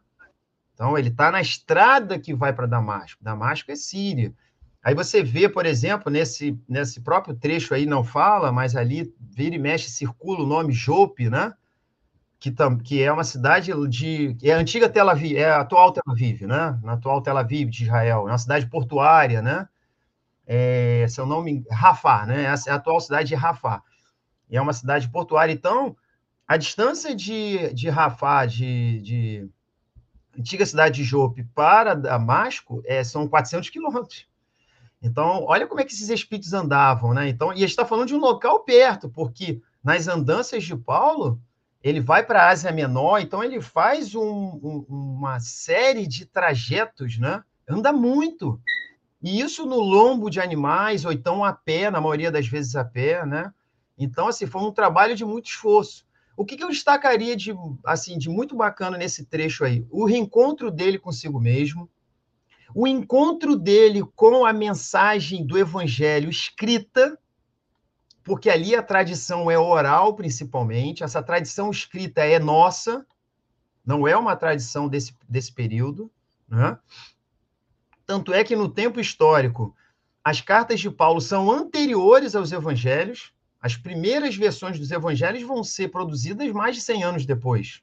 [0.80, 3.22] Então, ele está na estrada que vai para Damasco.
[3.22, 4.32] Damasco é Síria.
[4.82, 9.54] Aí você vê, por exemplo, nesse, nesse próprio trecho aí, não fala, mas ali vira
[9.54, 11.52] e mexe, circula o nome Jope, né?
[12.38, 14.34] Que, tam, que é uma cidade de.
[14.42, 16.80] É a antiga Tel Aviv, é a atual Tel Aviv, né?
[16.82, 18.26] Na atual Tel Aviv de Israel.
[18.26, 19.68] É uma cidade portuária, né?
[20.46, 22.44] É, seu nome, Rafah, né?
[22.44, 23.82] Essa é a atual cidade de Rafah.
[24.48, 25.52] E é uma cidade portuária.
[25.52, 25.94] Então,
[26.48, 29.50] a distância de, de Rafah, de, de
[30.38, 34.26] antiga cidade de Jope, para Damasco, é, são 400 quilômetros.
[35.02, 37.28] Então, olha como é que esses espíritos andavam, né?
[37.28, 41.40] Então, e a gente está falando de um local perto, porque nas andanças de Paulo,
[41.82, 47.18] ele vai para a Ásia Menor, então ele faz um, um, uma série de trajetos,
[47.18, 47.42] né?
[47.66, 48.60] Anda muito.
[49.22, 52.84] E isso no lombo de animais, ou então a pé, na maioria das vezes a
[52.84, 53.52] pé, né?
[53.96, 56.06] Então, assim, foi um trabalho de muito esforço.
[56.36, 59.86] O que, que eu destacaria de, assim, de muito bacana nesse trecho aí?
[59.90, 61.88] O reencontro dele consigo mesmo,
[62.74, 67.18] o encontro dele com a mensagem do evangelho escrita,
[68.22, 73.04] porque ali a tradição é oral, principalmente, essa tradição escrita é nossa,
[73.84, 76.10] não é uma tradição desse, desse período.
[76.48, 76.78] Né?
[78.06, 79.74] Tanto é que no tempo histórico,
[80.22, 85.88] as cartas de Paulo são anteriores aos evangelhos, as primeiras versões dos evangelhos vão ser
[85.88, 87.82] produzidas mais de 100 anos depois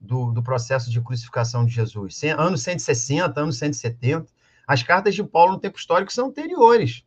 [0.00, 2.20] do, do processo de crucificação de Jesus.
[2.36, 4.26] Anos 160, anos 170.
[4.66, 7.04] As cartas de Paulo no tempo histórico são anteriores.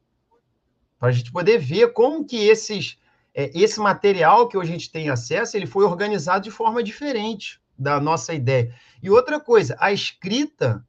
[0.98, 2.98] Para a gente poder ver como que esses,
[3.34, 7.62] é, esse material que hoje a gente tem acesso, ele foi organizado de forma diferente
[7.78, 8.74] da nossa ideia.
[9.02, 10.86] E outra coisa, a escrita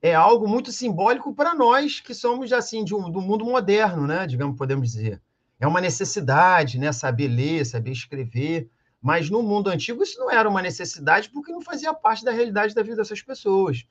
[0.00, 4.26] é algo muito simbólico para nós que somos assim de um, do mundo moderno, né?
[4.26, 5.22] Digamos, podemos dizer.
[5.62, 6.90] É uma necessidade, né?
[6.90, 8.68] Saber ler, saber escrever.
[9.00, 12.74] Mas no mundo antigo isso não era uma necessidade porque não fazia parte da realidade
[12.74, 13.84] da vida dessas pessoas.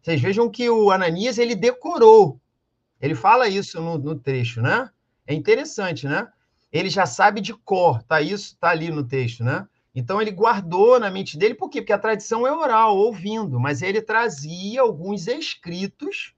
[0.00, 2.40] Vocês vejam que o Ananias ele decorou.
[2.98, 4.88] Ele fala isso no, no trecho, né?
[5.26, 6.26] É interessante, né?
[6.72, 9.68] Ele já sabe de cor, tá isso, tá ali no texto, né?
[9.94, 11.82] Então ele guardou na mente dele, por quê?
[11.82, 16.32] Porque a tradição é oral, ouvindo, mas ele trazia alguns escritos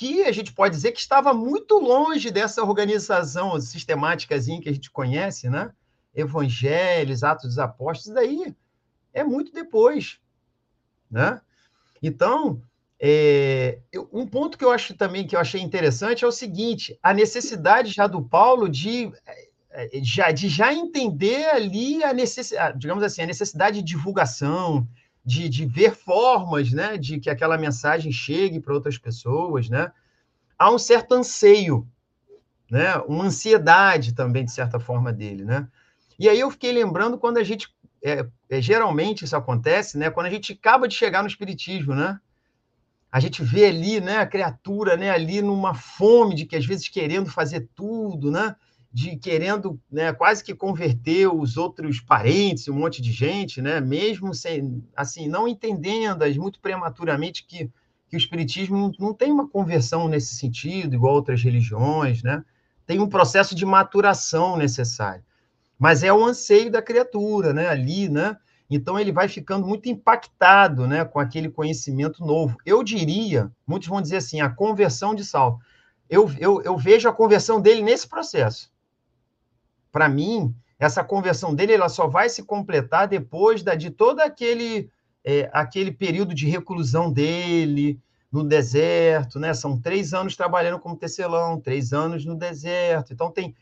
[0.00, 4.90] que a gente pode dizer que estava muito longe dessa organização sistemática que a gente
[4.90, 5.70] conhece, né?
[6.14, 8.56] evangelhos, Atos dos Apóstolos, daí
[9.12, 10.18] é muito depois,
[11.10, 11.38] né?
[12.02, 12.62] Então,
[12.98, 13.78] é,
[14.10, 17.92] um ponto que eu acho também que eu achei interessante é o seguinte: a necessidade
[17.92, 19.12] já do Paulo de
[19.70, 24.88] é, já, de já entender ali a necessidade, digamos assim, a necessidade de divulgação,
[25.30, 29.92] de, de ver formas, né, de que aquela mensagem chegue para outras pessoas, né?
[30.58, 31.86] Há um certo anseio,
[32.68, 32.96] né?
[33.06, 35.68] Uma ansiedade também de certa forma dele, né?
[36.18, 37.68] E aí eu fiquei lembrando quando a gente.
[38.02, 40.10] É, é, geralmente isso acontece, né?
[40.10, 42.18] Quando a gente acaba de chegar no Espiritismo, né?
[43.12, 46.88] A gente vê ali, né, a criatura, né, ali numa fome de que às vezes
[46.88, 48.56] querendo fazer tudo, né?
[48.92, 53.80] De querendo, né, quase que converter os outros parentes, um monte de gente, né?
[53.80, 57.70] Mesmo sem, assim, não entendendo muito prematuramente que,
[58.08, 62.44] que o espiritismo não, não tem uma conversão nesse sentido, igual outras religiões, né?
[62.84, 65.22] Tem um processo de maturação necessário
[65.80, 67.68] mas é o anseio da criatura, né?
[67.68, 68.36] Ali, né?
[68.68, 72.56] Então ele vai ficando muito impactado, né, com aquele conhecimento novo.
[72.64, 75.58] Eu diria, muitos vão dizer assim, a conversão de Saulo.
[76.08, 78.70] Eu, eu, eu vejo a conversão dele nesse processo.
[79.92, 84.90] Para mim, essa conversão dele ela só vai se completar depois da, de todo aquele,
[85.24, 88.00] é, aquele período de reclusão dele
[88.30, 89.52] no deserto, né?
[89.52, 93.12] São três anos trabalhando como tecelão, três anos no deserto.
[93.12, 93.54] Então tem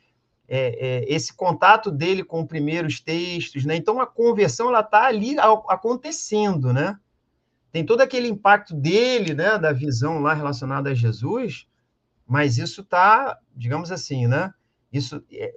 [0.47, 3.77] é, é, esse contato dele com os primeiros textos, né?
[3.77, 6.99] Então a conversão ela está ali acontecendo, né?
[7.71, 11.67] Tem todo aquele impacto dele, né, da visão lá relacionada a Jesus,
[12.27, 14.53] mas isso está, digamos assim, né?
[14.91, 15.55] Isso, é,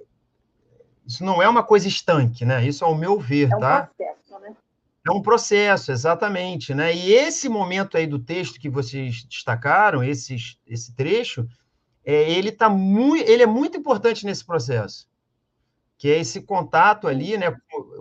[1.06, 2.66] isso não é uma coisa estanque, né?
[2.66, 3.90] Isso ao meu ver, é um tá?
[3.96, 4.56] Processo, né?
[5.06, 6.94] É um processo, exatamente, né?
[6.94, 11.46] E esse momento aí do texto que vocês destacaram, esses, esse trecho,
[12.04, 15.08] é, ele tá muito, ele é muito importante nesse processo,
[15.98, 17.54] que é esse contato ali, né,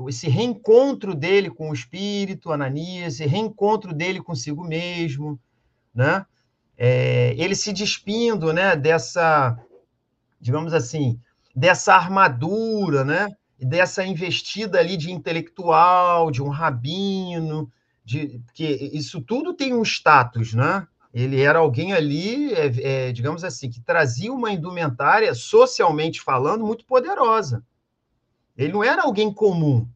[0.07, 5.39] esse reencontro dele com o espírito, Ananias, esse reencontro dele consigo mesmo,
[5.93, 6.25] né?
[6.77, 9.55] É, ele se despindo, né, dessa,
[10.39, 11.19] digamos assim,
[11.55, 13.27] dessa armadura, né,
[13.59, 17.71] dessa investida ali de intelectual, de um rabino,
[18.03, 20.87] de que isso tudo tem um status, né?
[21.13, 26.85] Ele era alguém ali, é, é, digamos assim, que trazia uma indumentária, socialmente falando, muito
[26.85, 27.63] poderosa.
[28.57, 29.87] Ele não era alguém comum,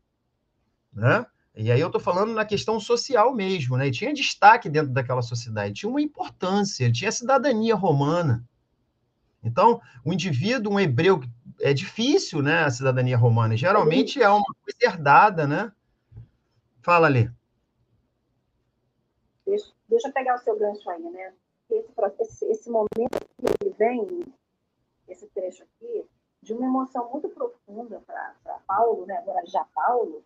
[0.94, 1.26] né?
[1.56, 3.86] E aí eu estou falando na questão social mesmo, né?
[3.86, 8.46] Ele tinha destaque dentro daquela sociedade, tinha uma importância, ele tinha cidadania romana,
[9.44, 11.22] Então, o indivíduo, um hebreu,
[11.62, 13.56] é difícil, né, a cidadania romana.
[13.56, 15.72] Geralmente é uma coisa herdada, né?
[16.82, 17.30] Fala ali.
[19.46, 21.34] Deixa, deixa eu pegar o seu gancho aí, né?
[21.70, 24.26] Esse, esse, esse momento que ele vem,
[25.08, 26.06] esse trecho aqui,
[26.46, 29.18] de uma emoção muito profunda para Paulo, né?
[29.18, 30.24] agora já Paulo,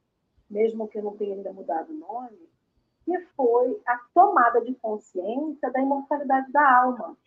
[0.50, 2.50] mesmo que não tenha ainda mudado o nome,
[3.06, 7.18] que foi a tomada de consciência da imortalidade da alma.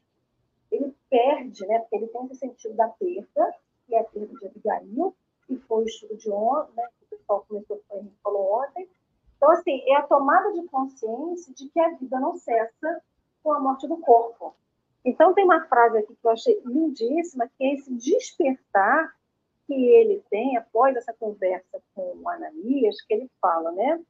[0.70, 1.78] Ele perde, né?
[1.78, 3.54] porque ele tem esse sentido da perda,
[3.92, 5.14] que é a perda de Abigail,
[5.46, 6.88] que foi o estudo de ontem, né?
[6.98, 8.88] que o pessoal começou, a falou ontem.
[9.36, 13.02] Então, assim, é a tomada de consciência de que a vida não cessa
[13.42, 14.54] com a morte do corpo.
[15.04, 19.14] Então, tem uma frase aqui que eu achei lindíssima, que é esse despertar
[19.66, 24.00] que ele tem após essa conversa com o Ananias, que ele fala, né?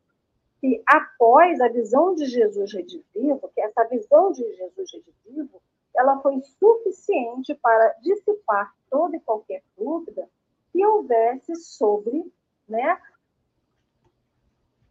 [0.61, 5.61] Que após a visão de Jesus redivivo, que essa visão de Jesus redivivo,
[5.95, 10.29] ela foi suficiente para dissipar toda e qualquer dúvida
[10.73, 12.33] que houvesse sobre
[12.69, 12.99] né,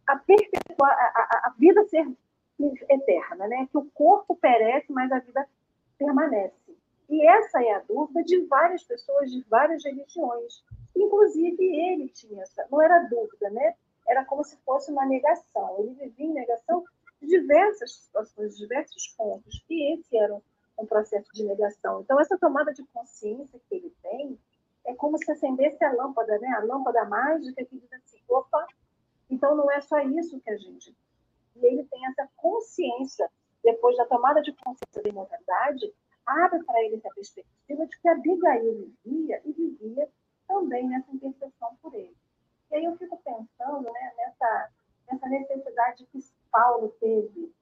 [0.06, 2.06] a, a, a, vida ser
[2.88, 3.68] eterna, né?
[3.70, 5.48] que o corpo perece, mas a vida
[5.98, 6.76] permanece.
[7.08, 10.64] E essa é a dúvida de várias pessoas de várias religiões.
[10.94, 13.74] Inclusive ele tinha essa, não era dúvida, né?
[14.08, 15.76] Era como se fosse uma negação.
[15.78, 16.84] Ele vivia em negação
[17.20, 19.64] de diversas situações, de diversos pontos.
[19.68, 20.42] E esse era um
[20.86, 22.00] processo de negação.
[22.02, 24.38] Então essa tomada de consciência que ele tem
[24.84, 26.48] é como se acendesse a lâmpada, né?
[26.56, 28.66] A lâmpada mágica que diz assim, opa,
[29.30, 30.96] então não é só isso que a gente.
[31.56, 33.30] E ele tem essa consciência
[33.62, 35.94] depois da tomada de consciência da imortalidade,
[36.26, 40.08] abre para ele essa perspectiva de que Abigail vivia e vivia
[40.48, 42.16] também nessa intercessão por ele.
[42.70, 44.70] E aí eu fico pensando né, nessa,
[45.10, 46.18] nessa necessidade que
[46.50, 47.52] Paulo teve,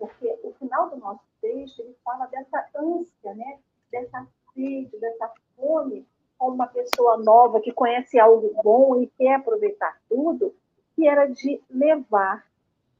[0.00, 3.58] porque o final do nosso texto ele fala dessa ânsia, né,
[3.92, 6.06] dessa sede, dessa fome,
[6.38, 10.54] como uma pessoa nova que conhece algo bom e quer aproveitar tudo,
[10.96, 12.46] que era de levar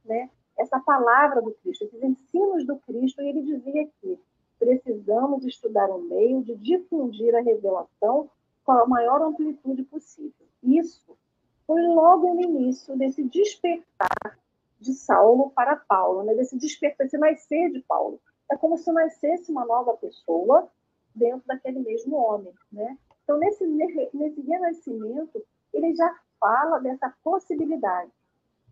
[0.05, 4.19] né, essa palavra do Cristo, esses ensinos do Cristo, e ele dizia que
[4.59, 8.29] precisamos estudar um meio de difundir a revelação
[8.63, 10.45] com a maior amplitude possível.
[10.61, 11.17] Isso
[11.65, 14.37] foi logo no início desse despertar
[14.81, 16.33] de Saulo para Paulo, né?
[16.35, 18.19] desse despertar, esse nascer de Paulo.
[18.51, 20.67] É como se nascesse uma nova pessoa
[21.15, 22.53] dentro daquele mesmo homem.
[22.71, 22.97] Né?
[23.23, 25.41] Então, nesse, nesse renascimento,
[25.73, 28.11] ele já fala dessa possibilidade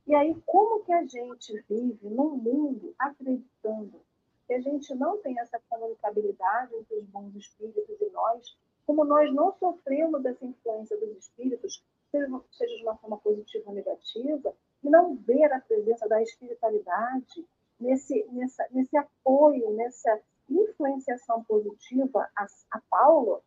[0.10, 4.02] e aí, como que a gente vive num mundo acreditando
[4.48, 8.58] que a gente não tem essa comunicabilidade entre os bons espíritos e nós,
[8.88, 14.52] como nós não sofremos dessa influência dos espíritos, seja de uma forma positiva ou negativa,
[14.84, 17.46] e não ver a presença da espiritualidade
[17.80, 20.20] nesse, nessa, nesse apoio, nessa
[20.50, 23.42] influenciação positiva a, a Paulo,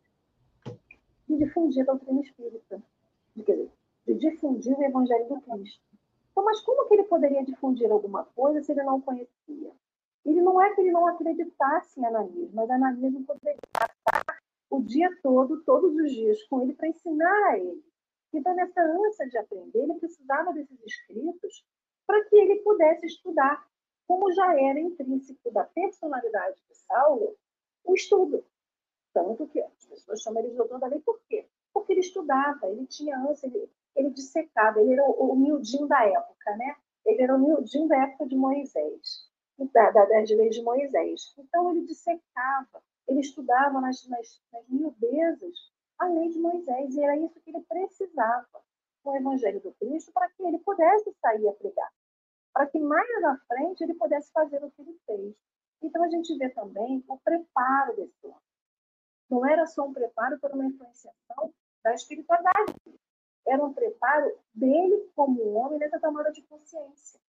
[1.27, 2.81] de difundir a doutrina espírita,
[3.35, 3.69] de,
[4.05, 5.81] de difundir o evangelho do Cristo.
[6.31, 9.71] Então, mas como que ele poderia difundir alguma coisa se ele não conhecia?
[10.25, 14.81] Ele não é que ele não acreditasse em Ananias, mas Ananias não poderia passar o
[14.81, 17.83] dia todo, todos os dias com ele para ensinar a ele.
[18.33, 21.63] Então, nessa ânsia de aprender, ele precisava desses escritos
[22.07, 23.65] para que ele pudesse estudar,
[24.07, 27.37] como já era intrínseco da personalidade de Saulo,
[27.83, 28.43] o estudo.
[29.13, 31.47] Tanto que as pessoas chamam ele de doutor da lei, por quê?
[31.71, 36.55] Porque ele estudava, ele tinha ânsia, ele, ele dissecava, ele era o, humildinho da época,
[36.57, 36.75] né?
[37.05, 39.29] Ele era o humildinho da época de Moisés,
[39.71, 41.33] da, da, das leis de Moisés.
[41.37, 45.72] Então, ele dissecava, ele estudava nas, nas, nas miudezas
[46.03, 48.47] a lei de Moisés, e era isso que ele precisava
[49.03, 51.91] com o Evangelho do Cristo para que ele pudesse sair a pregar,
[52.53, 55.35] para que mais na frente ele pudesse fazer o que ele fez.
[55.81, 58.37] Então, a gente vê também o preparo desse homem.
[59.29, 62.73] Não era só um preparo para uma influenciação da espiritualidade,
[63.45, 67.19] era um preparo dele como homem nessa tomada de consciência.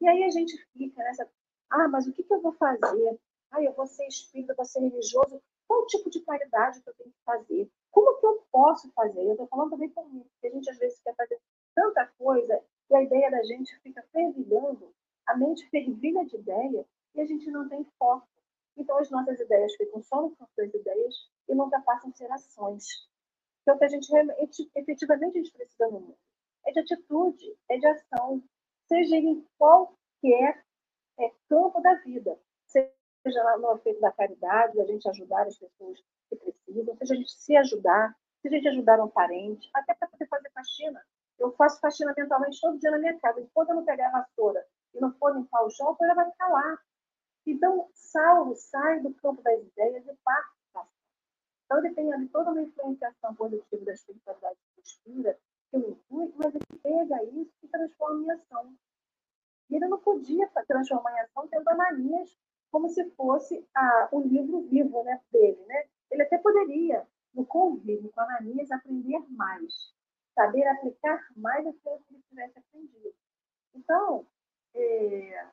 [0.00, 1.28] E aí a gente fica nessa,
[1.70, 3.20] ah, mas o que, que eu vou fazer?
[3.50, 5.42] Ah, eu vou ser espírita, vou ser religioso.
[5.66, 7.70] Qual tipo de caridade que eu tenho que fazer?
[7.98, 9.26] Como que eu posso fazer?
[9.26, 11.36] Eu estou falando também mim, porque a gente às vezes quer fazer
[11.74, 14.94] tanta coisa e a ideia da gente fica fervilhando,
[15.26, 16.86] a mente fervilha de ideia
[17.16, 18.28] e a gente não tem foco.
[18.76, 22.30] Então as nossas ideias ficam só no campo das ideias e nunca passam a ser
[22.30, 22.84] ações.
[23.62, 24.08] Então, o que a gente
[24.76, 26.18] efetivamente a gente precisa no mundo
[26.66, 28.40] é de atitude, é de ação,
[28.86, 30.64] seja em qualquer
[31.18, 36.36] é, campo da vida, seja no efeito da caridade, a gente ajudar as pessoas que
[36.36, 41.04] precisam, seja gente se ajudar, seja gente ajudar um parente, até para poder fazer faxina.
[41.38, 43.40] Eu faço faxina mentalmente todo dia na minha casa.
[43.40, 44.64] Enquanto eu não pegar a vassoura
[44.94, 46.78] e não for limpar o chão, a poeira vai ficar lá.
[47.46, 50.50] Então, Saulo sai do campo das ideias e parte
[51.64, 55.38] Então, ele tem ali toda uma influenciação positiva da espiritualidade que inspira,
[55.70, 58.74] que o inclui, mas ele pega isso e transforma em ação.
[59.70, 62.36] E ele não podia transformar em ação tendo Ananias
[62.70, 65.62] como se fosse a, o livro vivo né, dele.
[65.66, 65.88] Né?
[66.10, 69.92] Ele até poderia, no convívio com Ananias, aprender mais,
[70.34, 73.14] saber aplicar mais aquilo que ele tivesse aprendido.
[73.74, 74.26] Então,
[74.74, 75.46] é,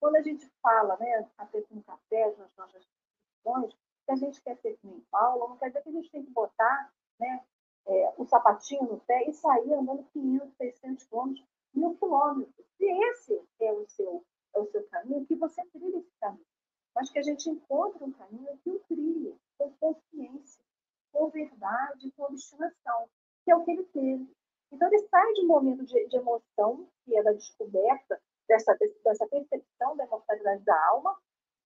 [0.00, 3.74] quando a gente fala, né, até no café, nas nossas discussões,
[4.04, 6.24] que a gente quer ser como em Paulo, não quer dizer que a gente tem
[6.24, 7.44] que botar né,
[7.86, 12.66] é, o sapatinho no pé e sair andando 500, 600 quilômetros, mil quilômetros.
[12.76, 14.24] Se esse é o seu,
[14.54, 16.46] é o seu caminho, que você trilhe esse caminho.
[16.94, 20.64] Mas que a gente encontre um caminho que o trilhe com consciência,
[21.12, 23.08] com verdade, com obstinação,
[23.44, 24.34] que é o que ele teve.
[24.72, 29.26] Então, ele sai de um momento de, de emoção, que é da descoberta dessa, dessa
[29.26, 31.16] percepção da imortalidade da alma,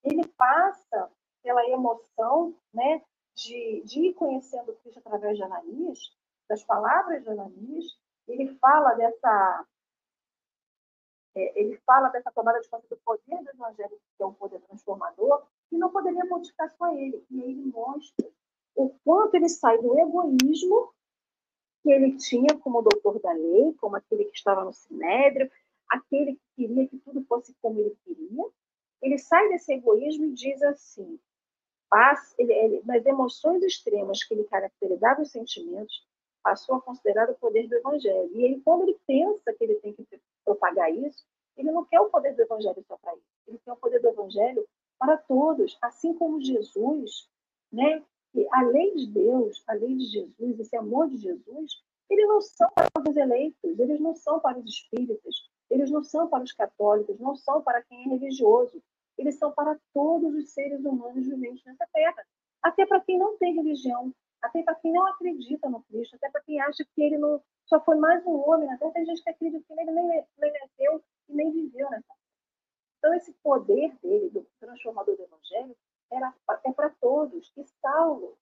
[0.04, 1.10] ele passa
[1.42, 3.02] pela emoção né,
[3.34, 5.98] de, de ir conhecendo Cristo através de Ananias,
[6.48, 7.84] das palavras de Ananias,
[8.26, 9.66] ele fala dessa
[11.34, 14.60] é, ele fala dessa tomada de conta do poder do evangelho, que é um poder
[14.62, 17.24] transformador, e não poderia modificar só ele.
[17.30, 18.28] E aí ele mostra
[18.74, 20.92] o quanto ele sai do egoísmo
[21.82, 25.50] que ele tinha como doutor da lei, como aquele que estava no sinédrio,
[25.88, 28.44] aquele que queria que tudo fosse como ele queria.
[29.00, 31.18] Ele sai desse egoísmo e diz assim:
[32.38, 36.06] ele, ele, nas emoções extremas que lhe caracterizavam os sentimentos,
[36.42, 38.30] passou a considerar o poder do evangelho.
[38.34, 40.06] E ele, quando ele pensa que ele tem que
[40.44, 41.24] propagar isso,
[41.56, 43.22] ele não quer o poder do evangelho só para ele.
[43.46, 44.66] Ele quer o poder do evangelho
[44.98, 47.28] para todos, assim como Jesus,
[47.72, 48.02] né?
[48.34, 52.40] E a lei de Deus, a lei de Jesus, esse amor de Jesus, eles não
[52.40, 55.34] são para os eleitos, eles não são para os espíritas,
[55.70, 58.82] eles não são para os católicos, não são para quem é religioso,
[59.16, 62.26] eles são para todos os seres humanos viventes nessa terra.
[62.62, 66.42] Até para quem não tem religião, até para quem não acredita no Cristo, até para
[66.42, 69.64] quem acha que ele não, só foi mais um homem, até tem gente que acredita
[69.66, 72.14] que ele nem, nem nasceu e nem viveu nessa.
[72.98, 75.76] Então, esse poder dele, do transformador do Evangelho,
[76.10, 76.34] era,
[76.64, 77.52] é para todos.
[77.56, 78.36] E Saulo,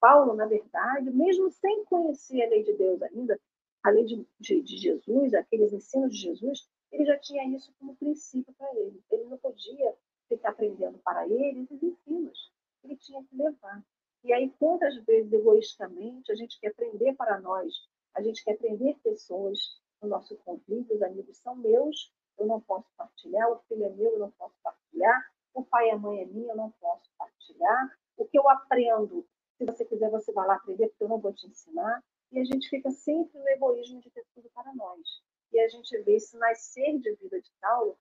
[0.00, 3.40] Paulo, na verdade, mesmo sem conhecer a lei de Deus ainda,
[3.82, 7.96] a lei de, de, de Jesus, aqueles ensinos de Jesus, ele já tinha isso como
[7.96, 9.02] princípio para ele.
[9.10, 9.94] Ele não podia
[10.28, 12.52] ficar aprendendo para ele esses ensinos.
[12.84, 13.84] Ele tinha que levar.
[14.24, 17.72] E aí, quantas vezes, egoisticamente, a gente quer aprender para nós,
[18.14, 22.86] a gente quer aprender pessoas no nosso convívio, os amigos são meus, eu não posso
[22.96, 26.26] partilhar, o filho é meu, eu não posso partilhar, o pai e a mãe é
[26.26, 29.26] minha, eu não posso partilhar, o que eu aprendo,
[29.56, 32.44] se você quiser, você vai lá aprender, porque eu não vou te ensinar, e a
[32.44, 35.22] gente fica sempre no egoísmo de ter tudo para nós.
[35.52, 37.96] E a gente vê esse nascer de vida de Saulo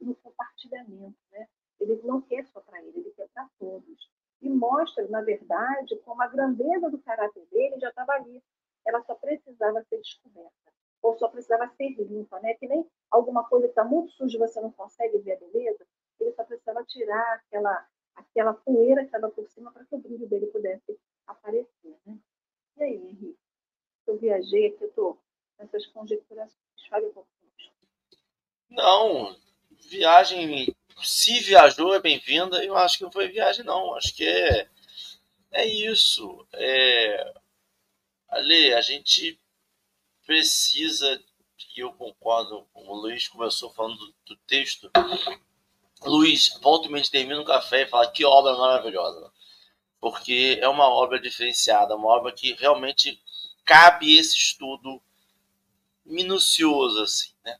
[0.00, 1.48] no compartilhamento, né?
[1.80, 4.10] Ele não quer só para ele, ele quer para todos.
[4.40, 8.42] E mostra, na verdade, como a grandeza do caráter dele já estava ali.
[8.86, 10.72] Ela só precisava ser descoberta,
[11.02, 12.54] ou só precisava ser limpa, né?
[12.54, 15.86] Que nem alguma coisa que está muito suja você não consegue ver a beleza,
[16.20, 20.26] ele só precisava tirar aquela, aquela poeira que estava por cima para que o brilho
[20.26, 22.18] dele pudesse aparecer, né?
[22.78, 23.38] E aí, Henrique?
[24.06, 25.18] Eu viajei aqui, eu estou
[25.58, 26.54] nessas conjecturações.
[26.88, 27.24] Fale um.
[28.70, 29.36] Não,
[29.70, 32.64] viagem se viajou é bem-vinda.
[32.64, 33.94] Eu acho que não foi viagem, não.
[33.94, 34.68] Acho que é,
[35.52, 36.46] é isso.
[36.52, 37.34] É,
[38.28, 39.40] a gente
[40.26, 41.22] precisa,
[41.76, 44.90] e eu concordo com o Luiz, começou falando do, do texto.
[46.02, 49.32] Luiz, volta e termina um café e fala que obra maravilhosa.
[50.00, 53.18] Porque é uma obra diferenciada, uma obra que realmente
[53.64, 55.00] cabe esse estudo
[56.04, 57.58] minucioso, assim, né?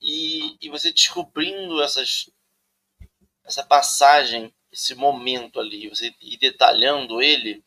[0.00, 2.30] E, e você descobrindo essas
[3.44, 7.64] essa passagem, esse momento ali, você ir detalhando ele,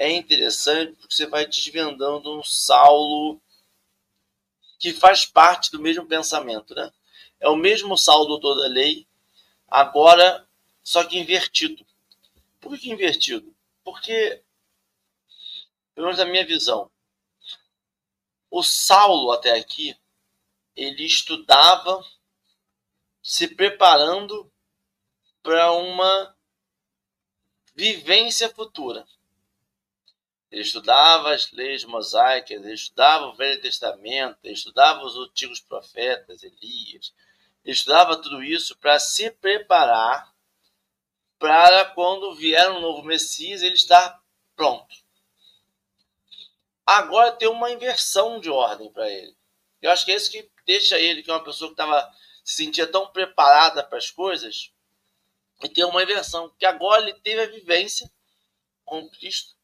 [0.00, 3.38] é interessante porque você vai desvendando um Saulo
[4.78, 6.90] que faz parte do mesmo pensamento, né?
[7.38, 9.06] É o mesmo Saulo toda a lei,
[9.68, 10.48] agora
[10.82, 11.84] só que invertido.
[12.58, 13.54] Por que invertido?
[13.84, 14.42] Porque,
[15.94, 16.90] pelo menos na minha visão,
[18.50, 19.94] o Saulo até aqui,
[20.74, 22.02] ele estudava
[23.22, 24.50] se preparando
[25.42, 26.34] para uma
[27.74, 29.06] vivência futura.
[30.50, 36.42] Ele estudava as leis mosaicas, ele estudava o Velho Testamento, ele estudava os antigos profetas,
[36.42, 37.14] Elias.
[37.64, 40.34] Ele estudava tudo isso para se preparar
[41.38, 44.20] para quando vier um novo Messias ele estar
[44.56, 44.94] pronto.
[46.84, 49.36] Agora tem uma inversão de ordem para ele.
[49.80, 52.12] Eu acho que é isso que deixa ele, que é uma pessoa que estava
[52.44, 54.72] se sentia tão preparada para as coisas,
[55.62, 58.10] e tem uma inversão, que agora ele teve a vivência
[58.84, 59.54] com Cristo,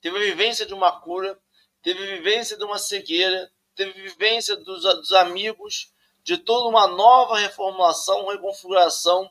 [0.00, 1.38] teve a vivência de uma cura,
[1.82, 5.92] teve a vivência de uma cegueira, teve a vivência dos, dos amigos,
[6.22, 9.30] de toda uma nova reformulação, reconfiguração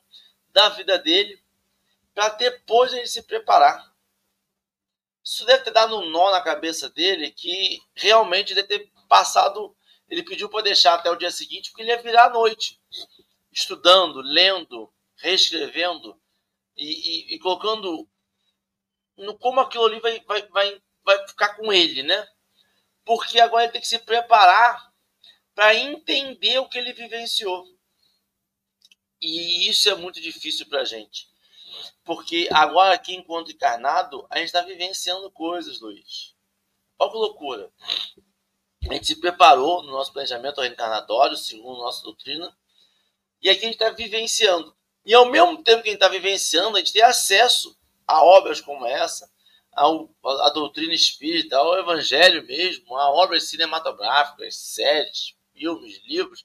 [0.52, 1.42] da vida dele,
[2.14, 3.94] para depois ele se preparar.
[5.24, 9.76] Isso deve ter dado um nó na cabeça dele que realmente deve ter passado.
[10.10, 12.82] Ele pediu para deixar até o dia seguinte, porque ele ia virar à noite,
[13.52, 16.20] estudando, lendo, reescrevendo
[16.76, 18.08] e, e, e colocando
[19.20, 22.28] no como aquilo ali vai, vai, vai, vai ficar com ele, né?
[23.06, 24.92] Porque agora ele tem que se preparar
[25.54, 27.66] para entender o que ele vivenciou.
[29.22, 31.28] E isso é muito difícil para a gente.
[32.04, 36.36] Porque agora aqui, enquanto encarnado, a gente está vivenciando coisas, Luiz.
[36.98, 37.72] Olha que loucura.
[38.90, 42.56] A gente se preparou no nosso planejamento reencarnatório, segundo nossa doutrina,
[43.42, 44.76] e aqui a gente está vivenciando.
[45.06, 47.79] E ao mesmo tempo que a gente está vivenciando, a gente tem acesso
[48.10, 49.32] a obras como essa,
[49.72, 56.44] a doutrina espírita, ao evangelho mesmo, a obras cinematográficas, séries, filmes, livros,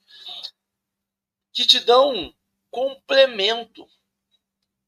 [1.55, 2.35] que te dão
[2.71, 3.89] complemento,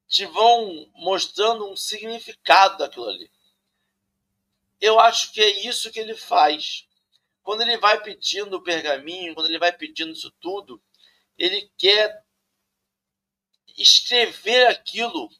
[0.07, 3.33] te vão mostrando um significado daquilo ali.
[4.79, 6.87] Eu acho que é isso que ele faz.
[7.43, 10.79] Quando ele vai pedindo o pergaminho, quando ele vai pedindo isso tudo,
[11.39, 12.23] ele quer
[13.79, 15.31] escrever aquilo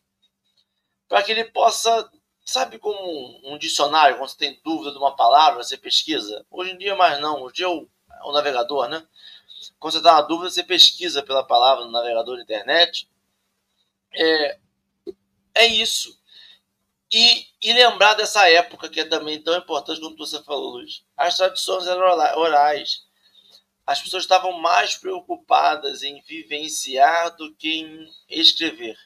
[1.09, 2.11] para que ele possa,
[2.45, 6.45] sabe como um, dicionário, quando você tem dúvida de uma palavra, você pesquisa.
[6.51, 9.07] Hoje em dia mais não, hoje é o, é o navegador, né?
[9.79, 13.09] Quando você está na dúvida, você pesquisa pela palavra no navegador da internet.
[14.13, 14.59] É,
[15.55, 16.19] é isso.
[17.13, 21.05] E, e lembrar dessa época que é também tão importante como você falou, Luiz.
[21.17, 22.03] As tradições eram
[22.39, 23.05] orais.
[23.87, 28.99] As pessoas estavam mais preocupadas em vivenciar do que em escrever.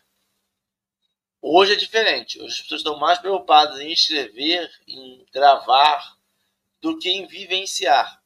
[1.43, 2.39] Hoje é diferente.
[2.39, 6.17] Hoje as pessoas estão mais preocupadas em escrever, em gravar,
[6.83, 8.23] do que em vivenciar.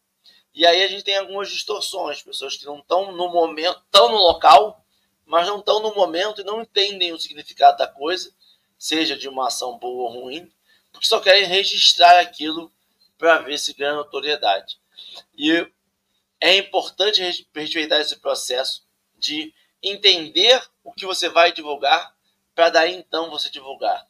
[0.52, 4.18] E aí a gente tem algumas distorções, pessoas que não estão no momento, estão no
[4.18, 4.84] local,
[5.24, 8.32] mas não estão no momento e não entendem o significado da coisa,
[8.78, 10.52] seja de uma ação boa ou ruim,
[10.92, 12.72] porque só querem registrar aquilo
[13.18, 14.78] para ver se ganha notoriedade.
[15.36, 15.66] E
[16.40, 17.22] é importante
[17.54, 18.84] respeitar esse processo
[19.16, 19.52] de
[19.82, 22.13] entender o que você vai divulgar
[22.54, 24.06] para daí então você divulgar.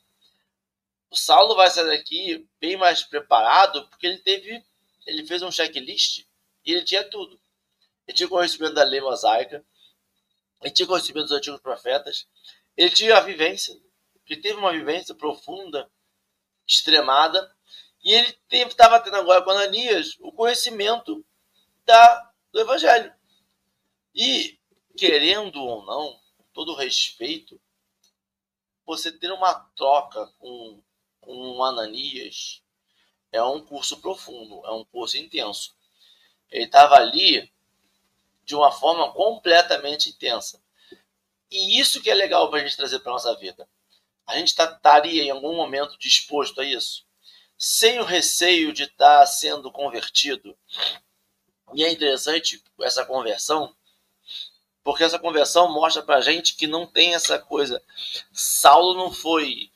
[1.11, 4.65] O Saulo vai sair daqui bem mais preparado, porque ele teve,
[5.07, 6.25] ele fez um checklist
[6.67, 7.41] e ele tinha tudo.
[8.07, 9.65] Ele tinha conhecimento da lei mosaica,
[10.61, 12.27] ele tinha conhecimento dos antigos profetas,
[12.77, 13.81] ele tinha a vivência,
[14.29, 15.91] ele teve uma vivência profunda,
[16.67, 17.55] extremada,
[18.03, 21.25] e ele estava tendo agora com Ananias o conhecimento
[21.85, 23.15] da, do Evangelho.
[24.15, 24.59] E,
[24.97, 27.61] querendo ou não, com todo respeito,
[28.87, 30.82] você ter uma troca com,
[31.20, 32.62] com um Ananias
[33.32, 35.74] é um curso profundo, é um curso intenso.
[36.51, 37.53] Ele estava ali
[38.45, 40.62] de uma forma completamente intensa.
[41.51, 43.68] E isso que é legal para a gente trazer para nossa vida.
[44.26, 47.05] A gente tá, estaria em algum momento disposto a isso,
[47.59, 50.57] sem o receio de estar tá sendo convertido.
[51.74, 53.74] E é interessante essa conversão,
[54.85, 57.82] porque essa conversão mostra para gente que não tem essa coisa.
[58.30, 59.70] Saulo não foi,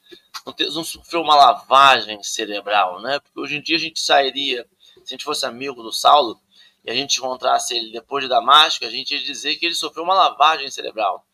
[0.44, 3.18] não, te, não sofreu uma lavagem cerebral, né?
[3.18, 6.38] Porque hoje em dia a gente sairia, se a gente fosse amigo do Saulo
[6.84, 10.04] e a gente encontrasse ele depois de Damasco, a gente ia dizer que ele sofreu
[10.04, 11.24] uma lavagem cerebral.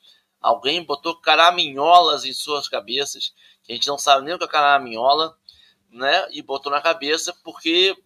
[0.41, 4.49] Alguém botou caraminholas em suas cabeças, que a gente não sabe nem o que é
[4.49, 5.37] caraminhola,
[5.91, 6.29] né?
[6.31, 7.97] E botou na cabeça porque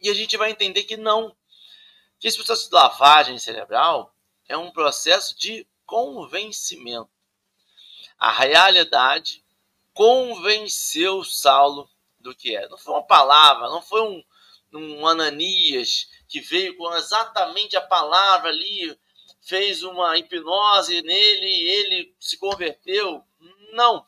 [0.00, 1.34] e a gente vai entender que não,
[2.24, 4.16] que esse processo de lavagem cerebral
[4.48, 7.10] é um processo de convencimento.
[8.18, 9.44] A realidade
[9.92, 11.86] convenceu Saulo
[12.18, 12.66] do que é.
[12.70, 14.24] Não foi uma palavra, não foi um,
[14.72, 18.98] um Ananias que veio com exatamente a palavra ali,
[19.42, 23.22] fez uma hipnose nele e ele se converteu.
[23.74, 24.06] Não.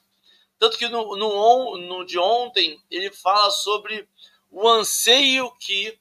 [0.58, 4.08] Tanto que no, no, no de ontem ele fala sobre
[4.50, 6.00] o anseio que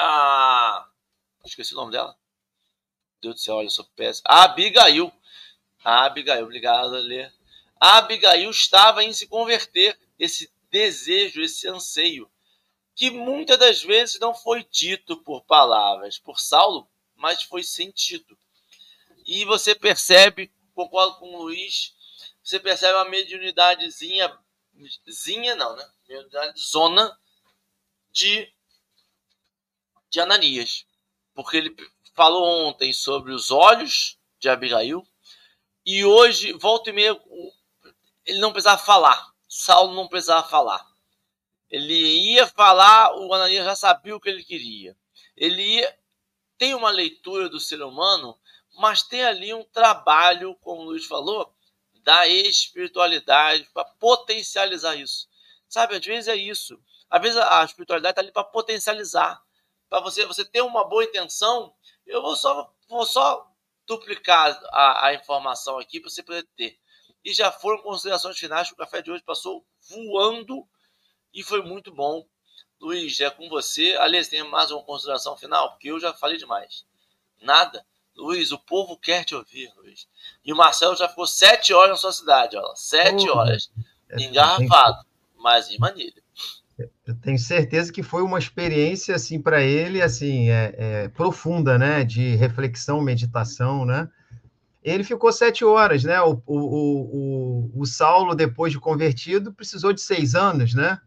[0.00, 0.88] a.
[1.44, 2.16] Esqueci o nome dela.
[3.20, 4.24] Deus do céu, olha, eu sou péssimo.
[4.28, 5.12] Abigail.
[5.84, 6.96] Abigail, obrigado.
[7.78, 9.98] A Abigail estava em se converter.
[10.18, 12.30] Esse desejo, esse anseio,
[12.94, 18.38] que muitas das vezes não foi dito por palavras, por Saulo, mas foi sentido.
[19.26, 21.94] E você percebe, concordo com o Luiz,
[22.42, 24.36] você percebe uma mediunidadezinha,
[25.10, 25.90] zinha não, né?
[26.08, 27.18] Mediunidade zona
[28.12, 28.52] de
[30.10, 30.84] de Ananias,
[31.34, 31.76] porque ele
[32.14, 35.06] falou ontem sobre os olhos de Abigail
[35.86, 37.18] e hoje, volta e meia,
[38.26, 40.86] ele não precisava falar, Saulo não precisava falar.
[41.70, 41.94] Ele
[42.32, 44.96] ia falar, o Ananias já sabia o que ele queria.
[45.36, 45.98] Ele ia,
[46.58, 48.38] tem uma leitura do ser humano,
[48.76, 51.54] mas tem ali um trabalho, como o Luiz falou,
[52.02, 55.28] da espiritualidade para potencializar isso.
[55.68, 56.78] Sabe, às vezes é isso.
[57.08, 59.42] Às vezes a espiritualidade está ali para potencializar,
[59.90, 61.74] para você, você ter uma boa intenção.
[62.06, 63.46] Eu vou só, vou só
[63.86, 66.78] duplicar a, a informação aqui para você poder ter.
[67.24, 68.70] E já foram considerações finais.
[68.70, 70.66] O café de hoje passou voando
[71.34, 72.24] e foi muito bom.
[72.80, 73.96] Luiz, é com você.
[74.00, 75.72] Aliás, tem mais uma consideração final?
[75.72, 76.86] Porque eu já falei demais.
[77.42, 77.84] Nada.
[78.16, 80.08] Luiz, o povo quer te ouvir, Luiz.
[80.44, 82.74] E o Marcelo já ficou sete horas na sua cidade, ó.
[82.76, 83.70] Sete oh, horas.
[84.08, 85.04] É, engarrafado,
[85.36, 86.20] mas em maneira
[87.10, 92.04] eu tenho certeza que foi uma experiência assim para ele assim é, é, profunda né
[92.04, 94.08] de reflexão meditação né.
[94.82, 100.00] Ele ficou sete horas né o, o, o, o, Saulo depois de convertido precisou de
[100.00, 100.98] seis anos né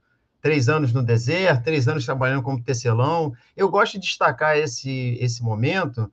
[0.41, 3.33] três anos no deserto três anos trabalhando como tecelão.
[3.55, 6.11] Eu gosto de destacar esse esse momento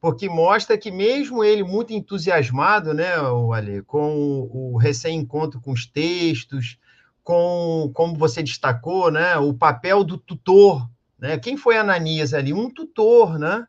[0.00, 5.60] porque mostra que mesmo ele muito entusiasmado né o Ale com o, o recém encontro
[5.60, 6.78] com os textos
[7.24, 10.88] com, como você destacou, né, o papel do tutor.
[11.18, 11.38] Né?
[11.38, 12.52] Quem foi Ananias ali?
[12.52, 13.66] Um tutor, né?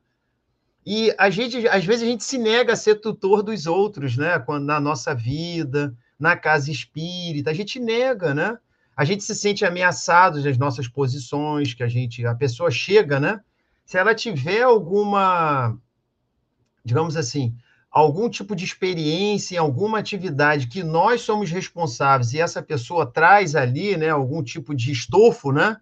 [0.86, 4.38] E a gente, às vezes a gente se nega a ser tutor dos outros, né?
[4.38, 8.56] Quando, na nossa vida, na casa espírita, a gente nega, né?
[8.96, 13.42] A gente se sente ameaçado das nossas posições, que a gente, a pessoa chega, né?
[13.84, 15.76] Se ela tiver alguma,
[16.84, 17.56] digamos assim,
[17.96, 23.56] algum tipo de experiência em alguma atividade que nós somos responsáveis e essa pessoa traz
[23.56, 25.78] ali, né, algum tipo de estofo, né,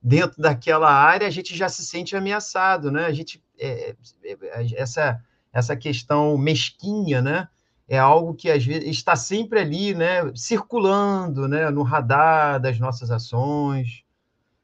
[0.00, 3.06] dentro daquela área, a gente já se sente ameaçado, né?
[3.06, 4.36] A gente é, é,
[4.76, 5.20] essa
[5.52, 7.48] essa questão mesquinha, né,
[7.88, 13.10] é algo que às vezes está sempre ali, né, circulando, né, no radar das nossas
[13.10, 14.04] ações,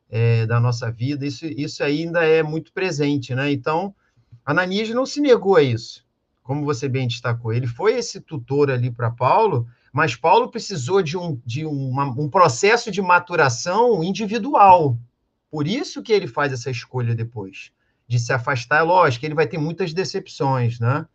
[0.09, 1.27] é, da nossa vida.
[1.27, 3.51] Isso isso ainda é muito presente, né?
[3.51, 3.93] Então,
[4.45, 6.05] Ananias não se negou a isso
[6.53, 11.17] como você bem destacou, ele foi esse tutor ali para Paulo, mas Paulo precisou de,
[11.17, 14.99] um, de uma, um processo de maturação individual.
[15.51, 17.73] Por isso que ele faz essa escolha depois,
[18.07, 18.81] de se afastar.
[18.81, 21.07] É lógico, ele vai ter muitas decepções, né?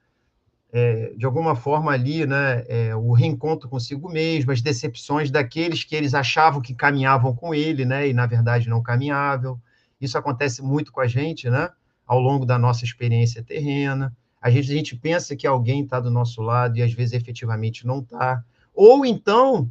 [0.73, 5.95] É, de alguma forma ali, né, é, o reencontro consigo mesmo, as decepções daqueles que
[5.95, 9.61] eles achavam que caminhavam com ele, né, e na verdade não caminhavam.
[10.01, 11.69] Isso acontece muito com a gente, né,
[12.07, 14.13] ao longo da nossa experiência terrena.
[14.41, 17.85] Às vezes a gente pensa que alguém está do nosso lado e às vezes efetivamente
[17.85, 18.43] não está.
[18.73, 19.69] Ou então,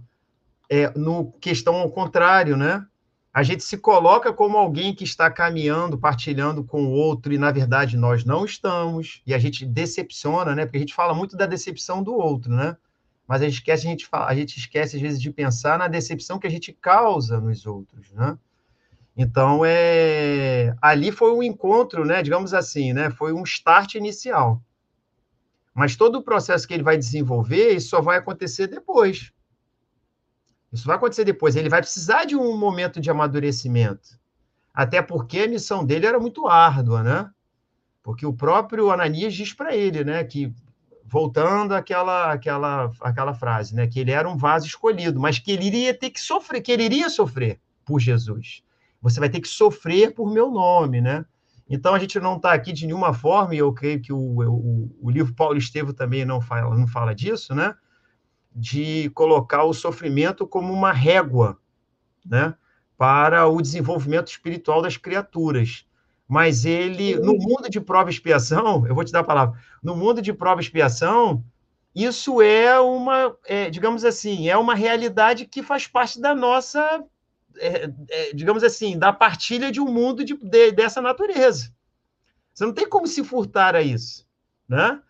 [0.68, 2.84] é, no questão ao contrário, né?
[3.32, 7.52] A gente se coloca como alguém que está caminhando, partilhando com o outro, e na
[7.52, 10.64] verdade nós não estamos, e a gente decepciona, né?
[10.64, 12.76] Porque a gente fala muito da decepção do outro, né?
[13.28, 15.86] Mas a gente esquece, a gente, fala, a gente esquece às vezes de pensar na
[15.86, 18.38] decepção que a gente causa nos outros, né?
[19.16, 24.62] Então, é, ali foi um encontro, né, digamos assim, né, foi um start inicial.
[25.74, 29.32] Mas todo o processo que ele vai desenvolver, isso só vai acontecer depois.
[30.72, 31.56] Isso vai acontecer depois.
[31.56, 34.18] Ele vai precisar de um momento de amadurecimento.
[34.72, 37.30] Até porque a missão dele era muito árdua, né?
[38.02, 40.52] Porque o próprio Ananias diz para ele, né, que
[41.04, 45.66] voltando àquela, àquela, àquela frase, né, que ele era um vaso escolhido, mas que ele
[45.66, 48.62] iria ter que sofrer, que ele iria sofrer por Jesus.
[49.00, 51.24] Você vai ter que sofrer por meu nome, né?
[51.68, 54.96] Então, a gente não está aqui de nenhuma forma, e eu creio que o, o,
[55.02, 57.74] o livro Paulo Estevo também não fala, não fala disso, né?
[58.54, 61.58] De colocar o sofrimento como uma régua,
[62.24, 62.54] né?
[62.96, 65.84] Para o desenvolvimento espiritual das criaturas.
[66.28, 69.96] Mas ele, no mundo de prova e expiação, eu vou te dar a palavra, no
[69.96, 71.44] mundo de prova e expiação,
[71.94, 77.02] isso é uma, é, digamos assim, é uma realidade que faz parte da nossa
[77.58, 81.72] é, é, digamos assim, da partilha de um mundo de, de, dessa natureza.
[82.52, 84.26] Você não tem como se furtar a isso,
[84.68, 85.00] né?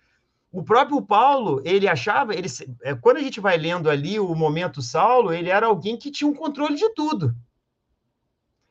[0.50, 2.48] O próprio Paulo, ele achava, ele,
[2.82, 6.28] é, quando a gente vai lendo ali o momento Saulo, ele era alguém que tinha
[6.28, 7.34] um controle de tudo.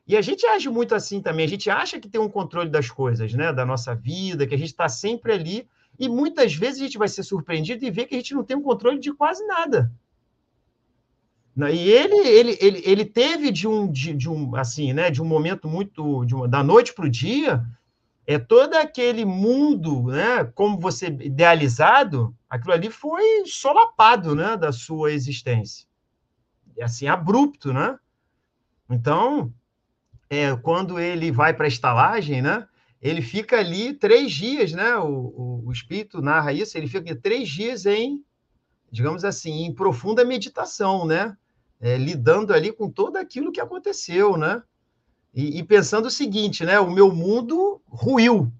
[0.06, 2.90] E a gente age muito assim também, a gente acha que tem um controle das
[2.90, 5.68] coisas, né, da nossa vida, que a gente está sempre ali,
[5.98, 8.56] e muitas vezes a gente vai ser surpreendido e ver que a gente não tem
[8.56, 9.90] um controle de quase nada.
[11.56, 11.74] Né?
[11.74, 15.24] E ele, ele, ele, ele teve de um, de, de um, assim, né, de um
[15.24, 17.64] momento muito, de uma, da noite para o dia,
[18.26, 25.12] é todo aquele mundo, né, como você idealizado, aquilo ali foi solapado, né, da sua
[25.12, 25.86] existência,
[26.82, 27.98] assim abrupto, né?
[28.90, 29.52] Então,
[30.28, 32.68] é, quando ele vai para a estalagem, né,
[33.00, 34.96] ele fica ali três dias, né?
[34.96, 38.24] O, o, o espírito narra isso, ele fica três dias em,
[38.90, 41.36] digamos assim, em profunda meditação, né?
[41.80, 44.62] É, lidando ali com tudo aquilo que aconteceu, né?
[45.34, 46.80] E, e, pensando o seguinte, né?
[46.80, 48.50] O meu mundo ruiu.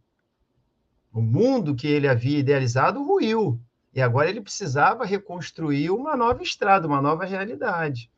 [1.13, 3.59] O mundo que ele havia idealizado ruiu.
[3.95, 8.11] E agora ele precisava reconstruir uma nova estrada, uma nova realidade.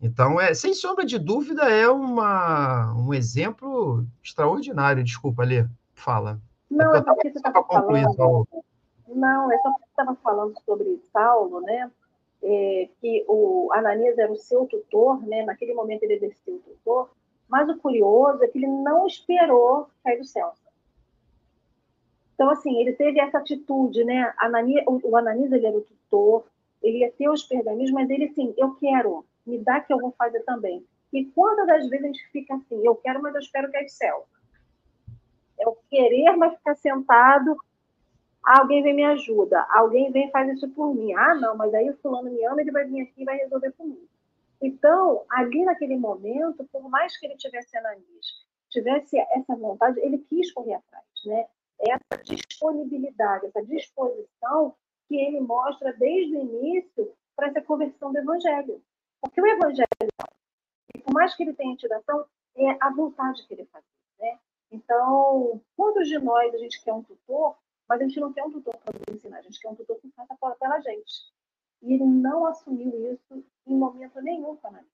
[0.00, 5.02] Então, é, sem sombra de dúvida, é uma, um exemplo extraordinário.
[5.02, 6.40] Desculpa, Lê, fala.
[6.70, 8.46] Não, é porque você estava falando.
[9.08, 11.90] Não, é só porque você estava falando sobre Saulo, né?
[12.42, 15.44] É, que o Ananias era o seu tutor, né?
[15.44, 17.10] Naquele momento ele exercia o tutor.
[17.48, 20.52] Mas o curioso é que ele não esperou cair do céu.
[22.34, 24.32] Então, assim, ele teve essa atitude, né?
[24.38, 26.46] Ananias, o Ananias ele era o tutor,
[26.82, 30.12] ele ia ter os pergaminhos, mas ele, assim, eu quero, me dá que eu vou
[30.12, 30.82] fazer também.
[31.12, 33.86] E quantas das vezes a gente fica assim, eu quero, mas eu espero que é
[33.88, 34.26] céu.
[35.58, 37.56] É o querer, mas ficar sentado,
[38.58, 41.12] alguém vem me ajuda, alguém vem faz isso por mim.
[41.14, 43.72] Ah, não, mas aí o fulano me ama, ele vai vir aqui e vai resolver
[43.80, 44.08] mim.
[44.60, 48.26] Então, ali naquele momento, por mais que ele tivesse Ananias,
[48.68, 51.46] tivesse essa vontade, ele quis correr atrás, né?
[51.78, 54.74] Essa disponibilidade, essa disposição
[55.08, 58.82] que ele mostra desde o início para essa conversão do evangelho.
[59.20, 59.88] Porque o evangelho,
[61.04, 62.24] por mais que ele tenha tido ação,
[62.56, 63.84] é a vontade que ele faz.
[64.18, 64.38] Né?
[64.70, 67.56] Então, quantos de nós a gente quer um tutor,
[67.90, 69.98] mas a gente não quer um tutor para nos ensinar, a gente quer um tutor
[69.98, 71.12] que faça pela gente.
[71.82, 74.90] E ele não assumiu isso em momento nenhum com a Ananias.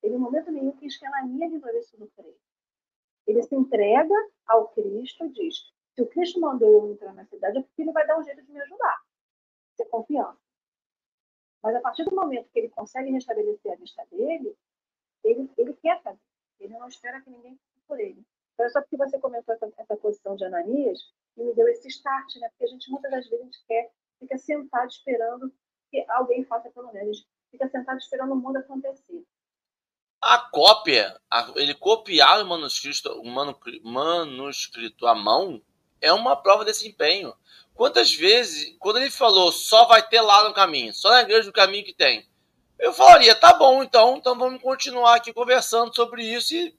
[0.00, 2.38] Ele, em momento nenhum, quis que a Ananias resolvesse tudo por ele.
[3.26, 4.14] Ele se entrega
[4.46, 5.56] ao Cristo e diz:
[5.92, 8.42] se o Cristo mandou eu entrar na cidade, é porque ele vai dar um jeito
[8.44, 9.02] de me ajudar.
[9.74, 10.38] Ser confiança.
[11.60, 14.56] Mas a partir do momento que ele consegue restabelecer a vista dele,
[15.24, 16.20] ele, ele quer fazer.
[16.60, 18.24] Ele não espera que ninguém faça por ele.
[18.60, 20.98] Então, é só porque você comentou essa, essa posição de Ananias
[21.34, 22.48] que me deu esse start, né?
[22.50, 25.50] Porque a gente, muitas das vezes, a gente quer, fica sentado esperando
[25.90, 27.08] que alguém faça pelo menos.
[27.08, 29.24] A gente fica sentado esperando o mundo acontecer.
[30.20, 33.24] A cópia, a, ele copiar o manuscrito, o
[33.82, 35.62] manuscrito à mão
[35.98, 37.34] é uma prova desse empenho.
[37.72, 41.52] Quantas vezes, quando ele falou só vai ter lá no caminho, só na igreja do
[41.52, 42.28] caminho que tem,
[42.78, 46.78] eu falaria, tá bom, então, então vamos continuar aqui conversando sobre isso e,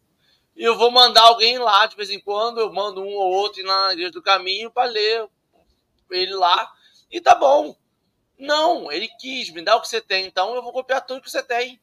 [0.56, 3.64] e eu vou mandar alguém lá de vez em quando, eu mando um ou outro
[3.64, 5.28] na igreja do caminho para ler
[6.10, 6.72] ele lá
[7.10, 7.76] e tá bom.
[8.38, 11.30] Não, ele quis me dar o que você tem, então eu vou copiar tudo que
[11.30, 11.80] você tem.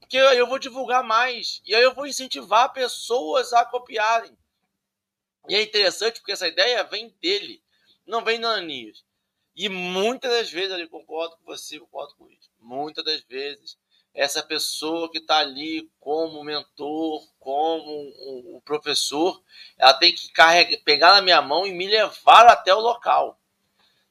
[0.00, 1.60] Porque eu vou divulgar mais.
[1.66, 4.36] E aí eu vou incentivar pessoas a copiarem.
[5.48, 7.62] E é interessante porque essa ideia vem dele
[8.08, 9.04] não vem no Ananias.
[9.54, 12.50] E muitas das vezes, eu concordo com você, concordo com isso.
[12.58, 13.76] Muitas das vezes,
[14.18, 18.12] essa pessoa que está ali como mentor, como
[18.56, 19.40] o professor,
[19.78, 23.40] ela tem que carregar, pegar na minha mão e me levar até o local.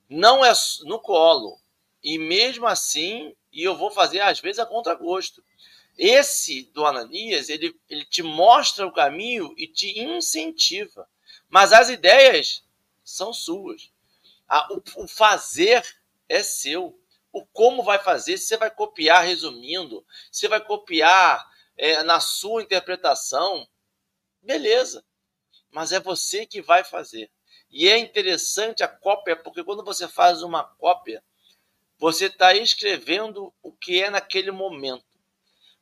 [0.10, 0.54] Não é
[0.86, 1.60] no colo.
[2.02, 5.44] E mesmo assim, e eu vou fazer às vezes a contragosto.
[5.98, 11.06] Esse do Ananias, ele, ele te mostra o caminho e te incentiva.
[11.50, 12.64] Mas as ideias
[13.04, 13.92] são suas.
[14.70, 15.86] o, o fazer
[16.30, 16.98] é seu.
[17.32, 21.46] O como vai fazer, se você vai copiar resumindo, se você vai copiar
[21.78, 23.68] é, na sua interpretação,
[24.42, 25.04] beleza.
[25.72, 27.30] Mas é você que vai fazer.
[27.70, 31.24] E é interessante a cópia, porque quando você faz uma cópia,
[32.00, 35.06] você está escrevendo o que é naquele momento.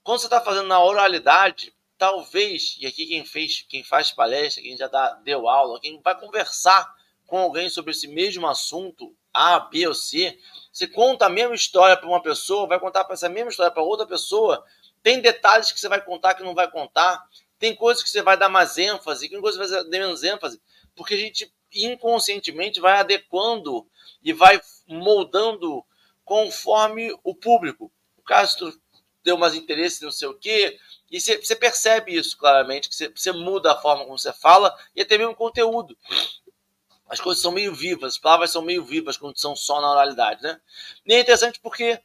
[0.03, 4.77] Quando você está fazendo na oralidade, talvez, e aqui quem fez, quem faz palestra, quem
[4.77, 6.93] já dá, deu aula, quem vai conversar
[7.25, 10.39] com alguém sobre esse mesmo assunto, A, B ou C,
[10.75, 14.05] você conta a mesma história para uma pessoa, vai contar essa mesma história para outra
[14.05, 14.61] pessoa,
[15.01, 17.25] tem detalhes que você vai contar que não vai contar,
[17.57, 20.21] tem coisas que você vai dar mais ênfase, tem coisas que você vai dar menos
[20.21, 20.61] ênfase,
[20.93, 23.87] porque a gente inconscientemente vai adequando
[24.21, 25.81] e vai moldando
[26.25, 27.89] conforme o público.
[28.17, 28.77] O caso
[29.23, 30.77] deu mais interesse não sei o quê,
[31.09, 35.17] e você, percebe isso claramente, que você muda a forma como você fala e até
[35.17, 35.97] mesmo o conteúdo
[37.07, 40.41] as coisas são meio vivas, as palavras são meio vivas quando são só na oralidade,
[40.41, 40.59] né?
[41.05, 41.99] E é interessante porque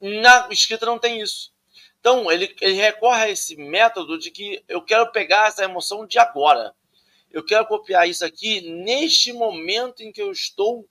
[0.00, 1.52] na escrita não tem isso.
[2.00, 6.18] Então, ele, ele recorre a esse método de que eu quero pegar essa emoção de
[6.18, 6.74] agora.
[7.30, 10.86] Eu quero copiar isso aqui neste momento em que eu estou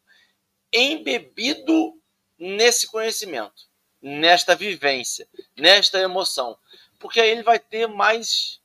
[0.71, 1.99] embebido
[2.39, 3.67] nesse conhecimento,
[4.01, 5.27] nesta vivência,
[5.57, 6.57] nesta emoção.
[6.97, 8.61] Porque aí ele vai ter mais.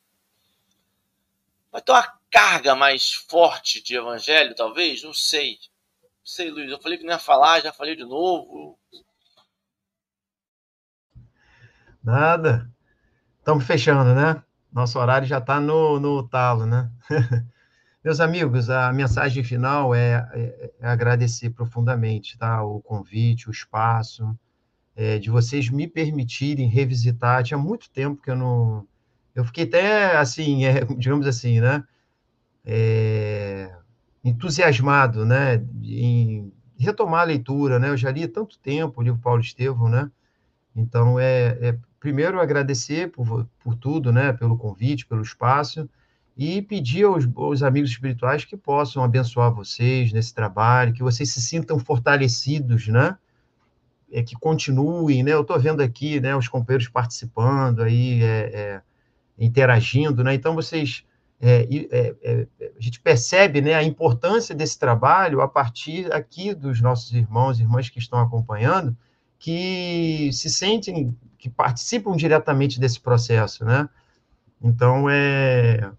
[1.72, 5.02] Vai ter uma carga mais forte de evangelho, talvez?
[5.02, 5.52] Não sei.
[6.02, 6.70] Não sei, Luiz.
[6.70, 8.78] Eu falei que não ia falar, já falei de novo.
[12.04, 12.70] Nada.
[13.38, 14.42] Estamos fechando, né?
[14.70, 16.90] Nosso horário já está no, no talo, né?
[18.04, 22.62] Meus amigos, a mensagem final é, é, é, agradecer profundamente tá?
[22.62, 24.38] o convite, o espaço.
[24.94, 27.42] é, de vocês me permitirem revisitar.
[27.42, 28.86] Tinha muito tempo que eu não.
[29.34, 31.82] Eu fiquei até assim, é, digamos assim, né?
[32.66, 33.72] É,
[34.24, 35.64] entusiasmado, né?
[35.82, 37.88] Em retomar a leitura, né?
[37.90, 40.10] Eu já li tanto tempo o livro Paulo Estevão, né?
[40.74, 44.32] Então, é, é primeiro agradecer por, por tudo, né?
[44.32, 45.88] Pelo convite, pelo espaço
[46.36, 51.40] e pedir aos, aos, amigos espirituais que possam abençoar vocês nesse trabalho, que vocês se
[51.40, 53.16] sintam fortalecidos, né?
[54.12, 55.32] É, que continuem, né?
[55.32, 56.36] Eu estou vendo aqui, né?
[56.36, 58.82] Os companheiros participando aí, é, é,
[59.38, 60.34] interagindo, né?
[60.34, 61.04] Então vocês,
[61.40, 63.74] é, é, é, a gente percebe, né?
[63.74, 68.96] A importância desse trabalho a partir aqui dos nossos irmãos e irmãs que estão acompanhando,
[69.38, 73.88] que se sentem, que participam diretamente desse processo, né?
[74.62, 75.92] Então é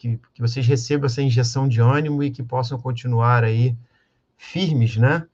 [0.00, 3.76] que, que vocês recebam essa injeção de ânimo e que possam continuar aí
[4.38, 5.26] firmes, né?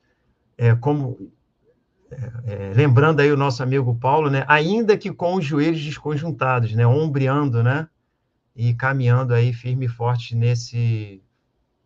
[0.59, 1.31] É, como
[2.11, 4.45] é, é, lembrando aí o nosso amigo Paulo, né?
[4.49, 6.85] Ainda que com os joelhos desconjuntados, né?
[6.85, 7.89] Ombreando, né?
[8.57, 11.23] E caminhando aí firme e forte nesse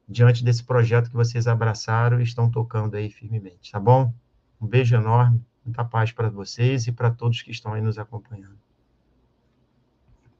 [0.08, 4.12] diante desse projeto que vocês abraçaram e estão tocando aí firmemente, tá bom?
[4.60, 8.58] Um beijo enorme, muita paz para vocês e para todos que estão aí nos acompanhando.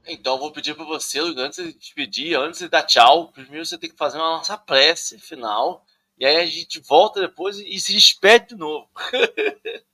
[0.07, 3.91] Então, vou pedir para você, antes de despedir, antes de dar tchau, primeiro você tem
[3.91, 5.85] que fazer uma nossa prece final.
[6.19, 8.89] E aí a gente volta depois e se despede de novo.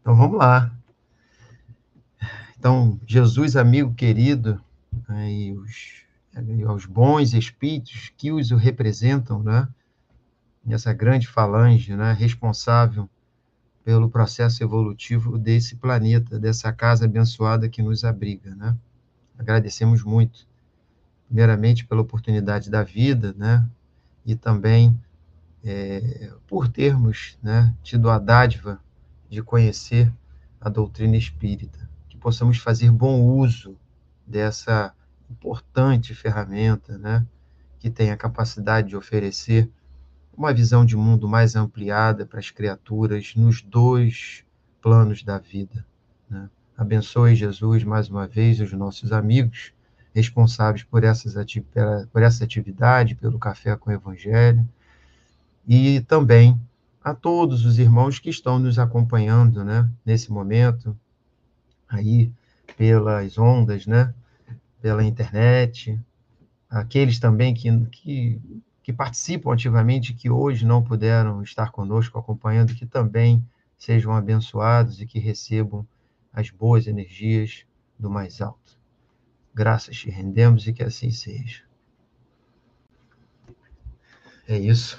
[0.00, 0.77] então vamos lá.
[2.58, 4.60] Então, Jesus, amigo querido,
[5.08, 6.02] né, e os,
[6.36, 9.68] e os bons espíritos que os representam, né?
[10.64, 12.12] Nessa grande falange, né?
[12.12, 13.08] Responsável
[13.84, 18.76] pelo processo evolutivo desse planeta, dessa casa abençoada que nos abriga, né?
[19.38, 20.46] Agradecemos muito,
[21.26, 23.66] primeiramente pela oportunidade da vida, né?
[24.26, 25.00] E também
[25.64, 28.80] é, por termos né, tido a dádiva
[29.30, 30.12] de conhecer
[30.60, 31.87] a doutrina espírita,
[32.18, 33.76] que possamos fazer bom uso
[34.26, 34.92] dessa
[35.30, 37.24] importante ferramenta, né?
[37.78, 39.70] Que tem a capacidade de oferecer
[40.36, 44.44] uma visão de mundo mais ampliada para as criaturas nos dois
[44.82, 45.86] planos da vida.
[46.28, 46.50] Né?
[46.76, 49.72] Abençoe, Jesus, mais uma vez, os nossos amigos
[50.14, 51.34] responsáveis por, essas
[52.12, 54.68] por essa atividade, pelo Café com o Evangelho,
[55.66, 56.60] e também
[57.02, 60.96] a todos os irmãos que estão nos acompanhando né, nesse momento,
[61.88, 62.30] aí
[62.76, 64.14] pelas ondas, né,
[64.80, 65.98] pela internet,
[66.70, 68.40] aqueles também que, que
[68.88, 75.04] que participam ativamente, que hoje não puderam estar conosco acompanhando, que também sejam abençoados e
[75.04, 75.86] que recebam
[76.32, 77.66] as boas energias
[77.98, 78.80] do mais alto.
[79.52, 81.64] Graças te rendemos e que assim seja.
[84.48, 84.98] É isso.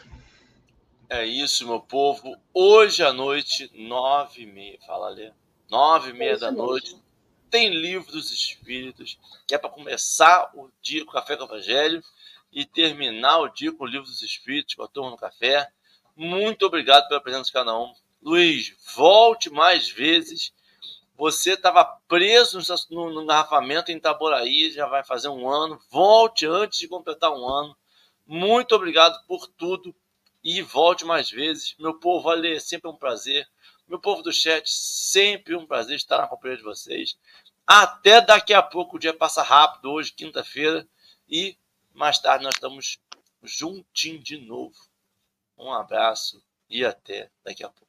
[1.10, 2.38] É isso, meu povo.
[2.54, 5.34] Hoje à noite, nove e meia, fala ali,
[5.70, 6.98] nove e meia da noite,
[7.50, 9.18] tem livro dos Espíritos,
[9.48, 12.04] que é para começar o dia com o Café com o Evangelho
[12.52, 15.72] e terminar o dia com o Livro dos Espíritos, com a turma no café.
[16.16, 17.94] Muito obrigado pela presença de cada um.
[18.22, 20.52] Luiz, volte mais vezes.
[21.16, 22.60] Você estava preso
[22.90, 25.80] no, no engarrafamento em Itaboraí, já vai fazer um ano.
[25.90, 27.76] Volte antes de completar um ano.
[28.26, 29.94] Muito obrigado por tudo
[30.44, 31.76] e volte mais vezes.
[31.80, 33.48] Meu povo, valeu, é sempre um prazer.
[33.90, 37.18] Meu povo do chat, sempre um prazer estar na companhia de vocês.
[37.66, 40.88] Até daqui a pouco, o dia passa rápido, hoje, quinta-feira.
[41.28, 41.58] E
[41.92, 43.00] mais tarde nós estamos
[43.42, 44.78] juntinho de novo.
[45.58, 47.89] Um abraço e até daqui a pouco.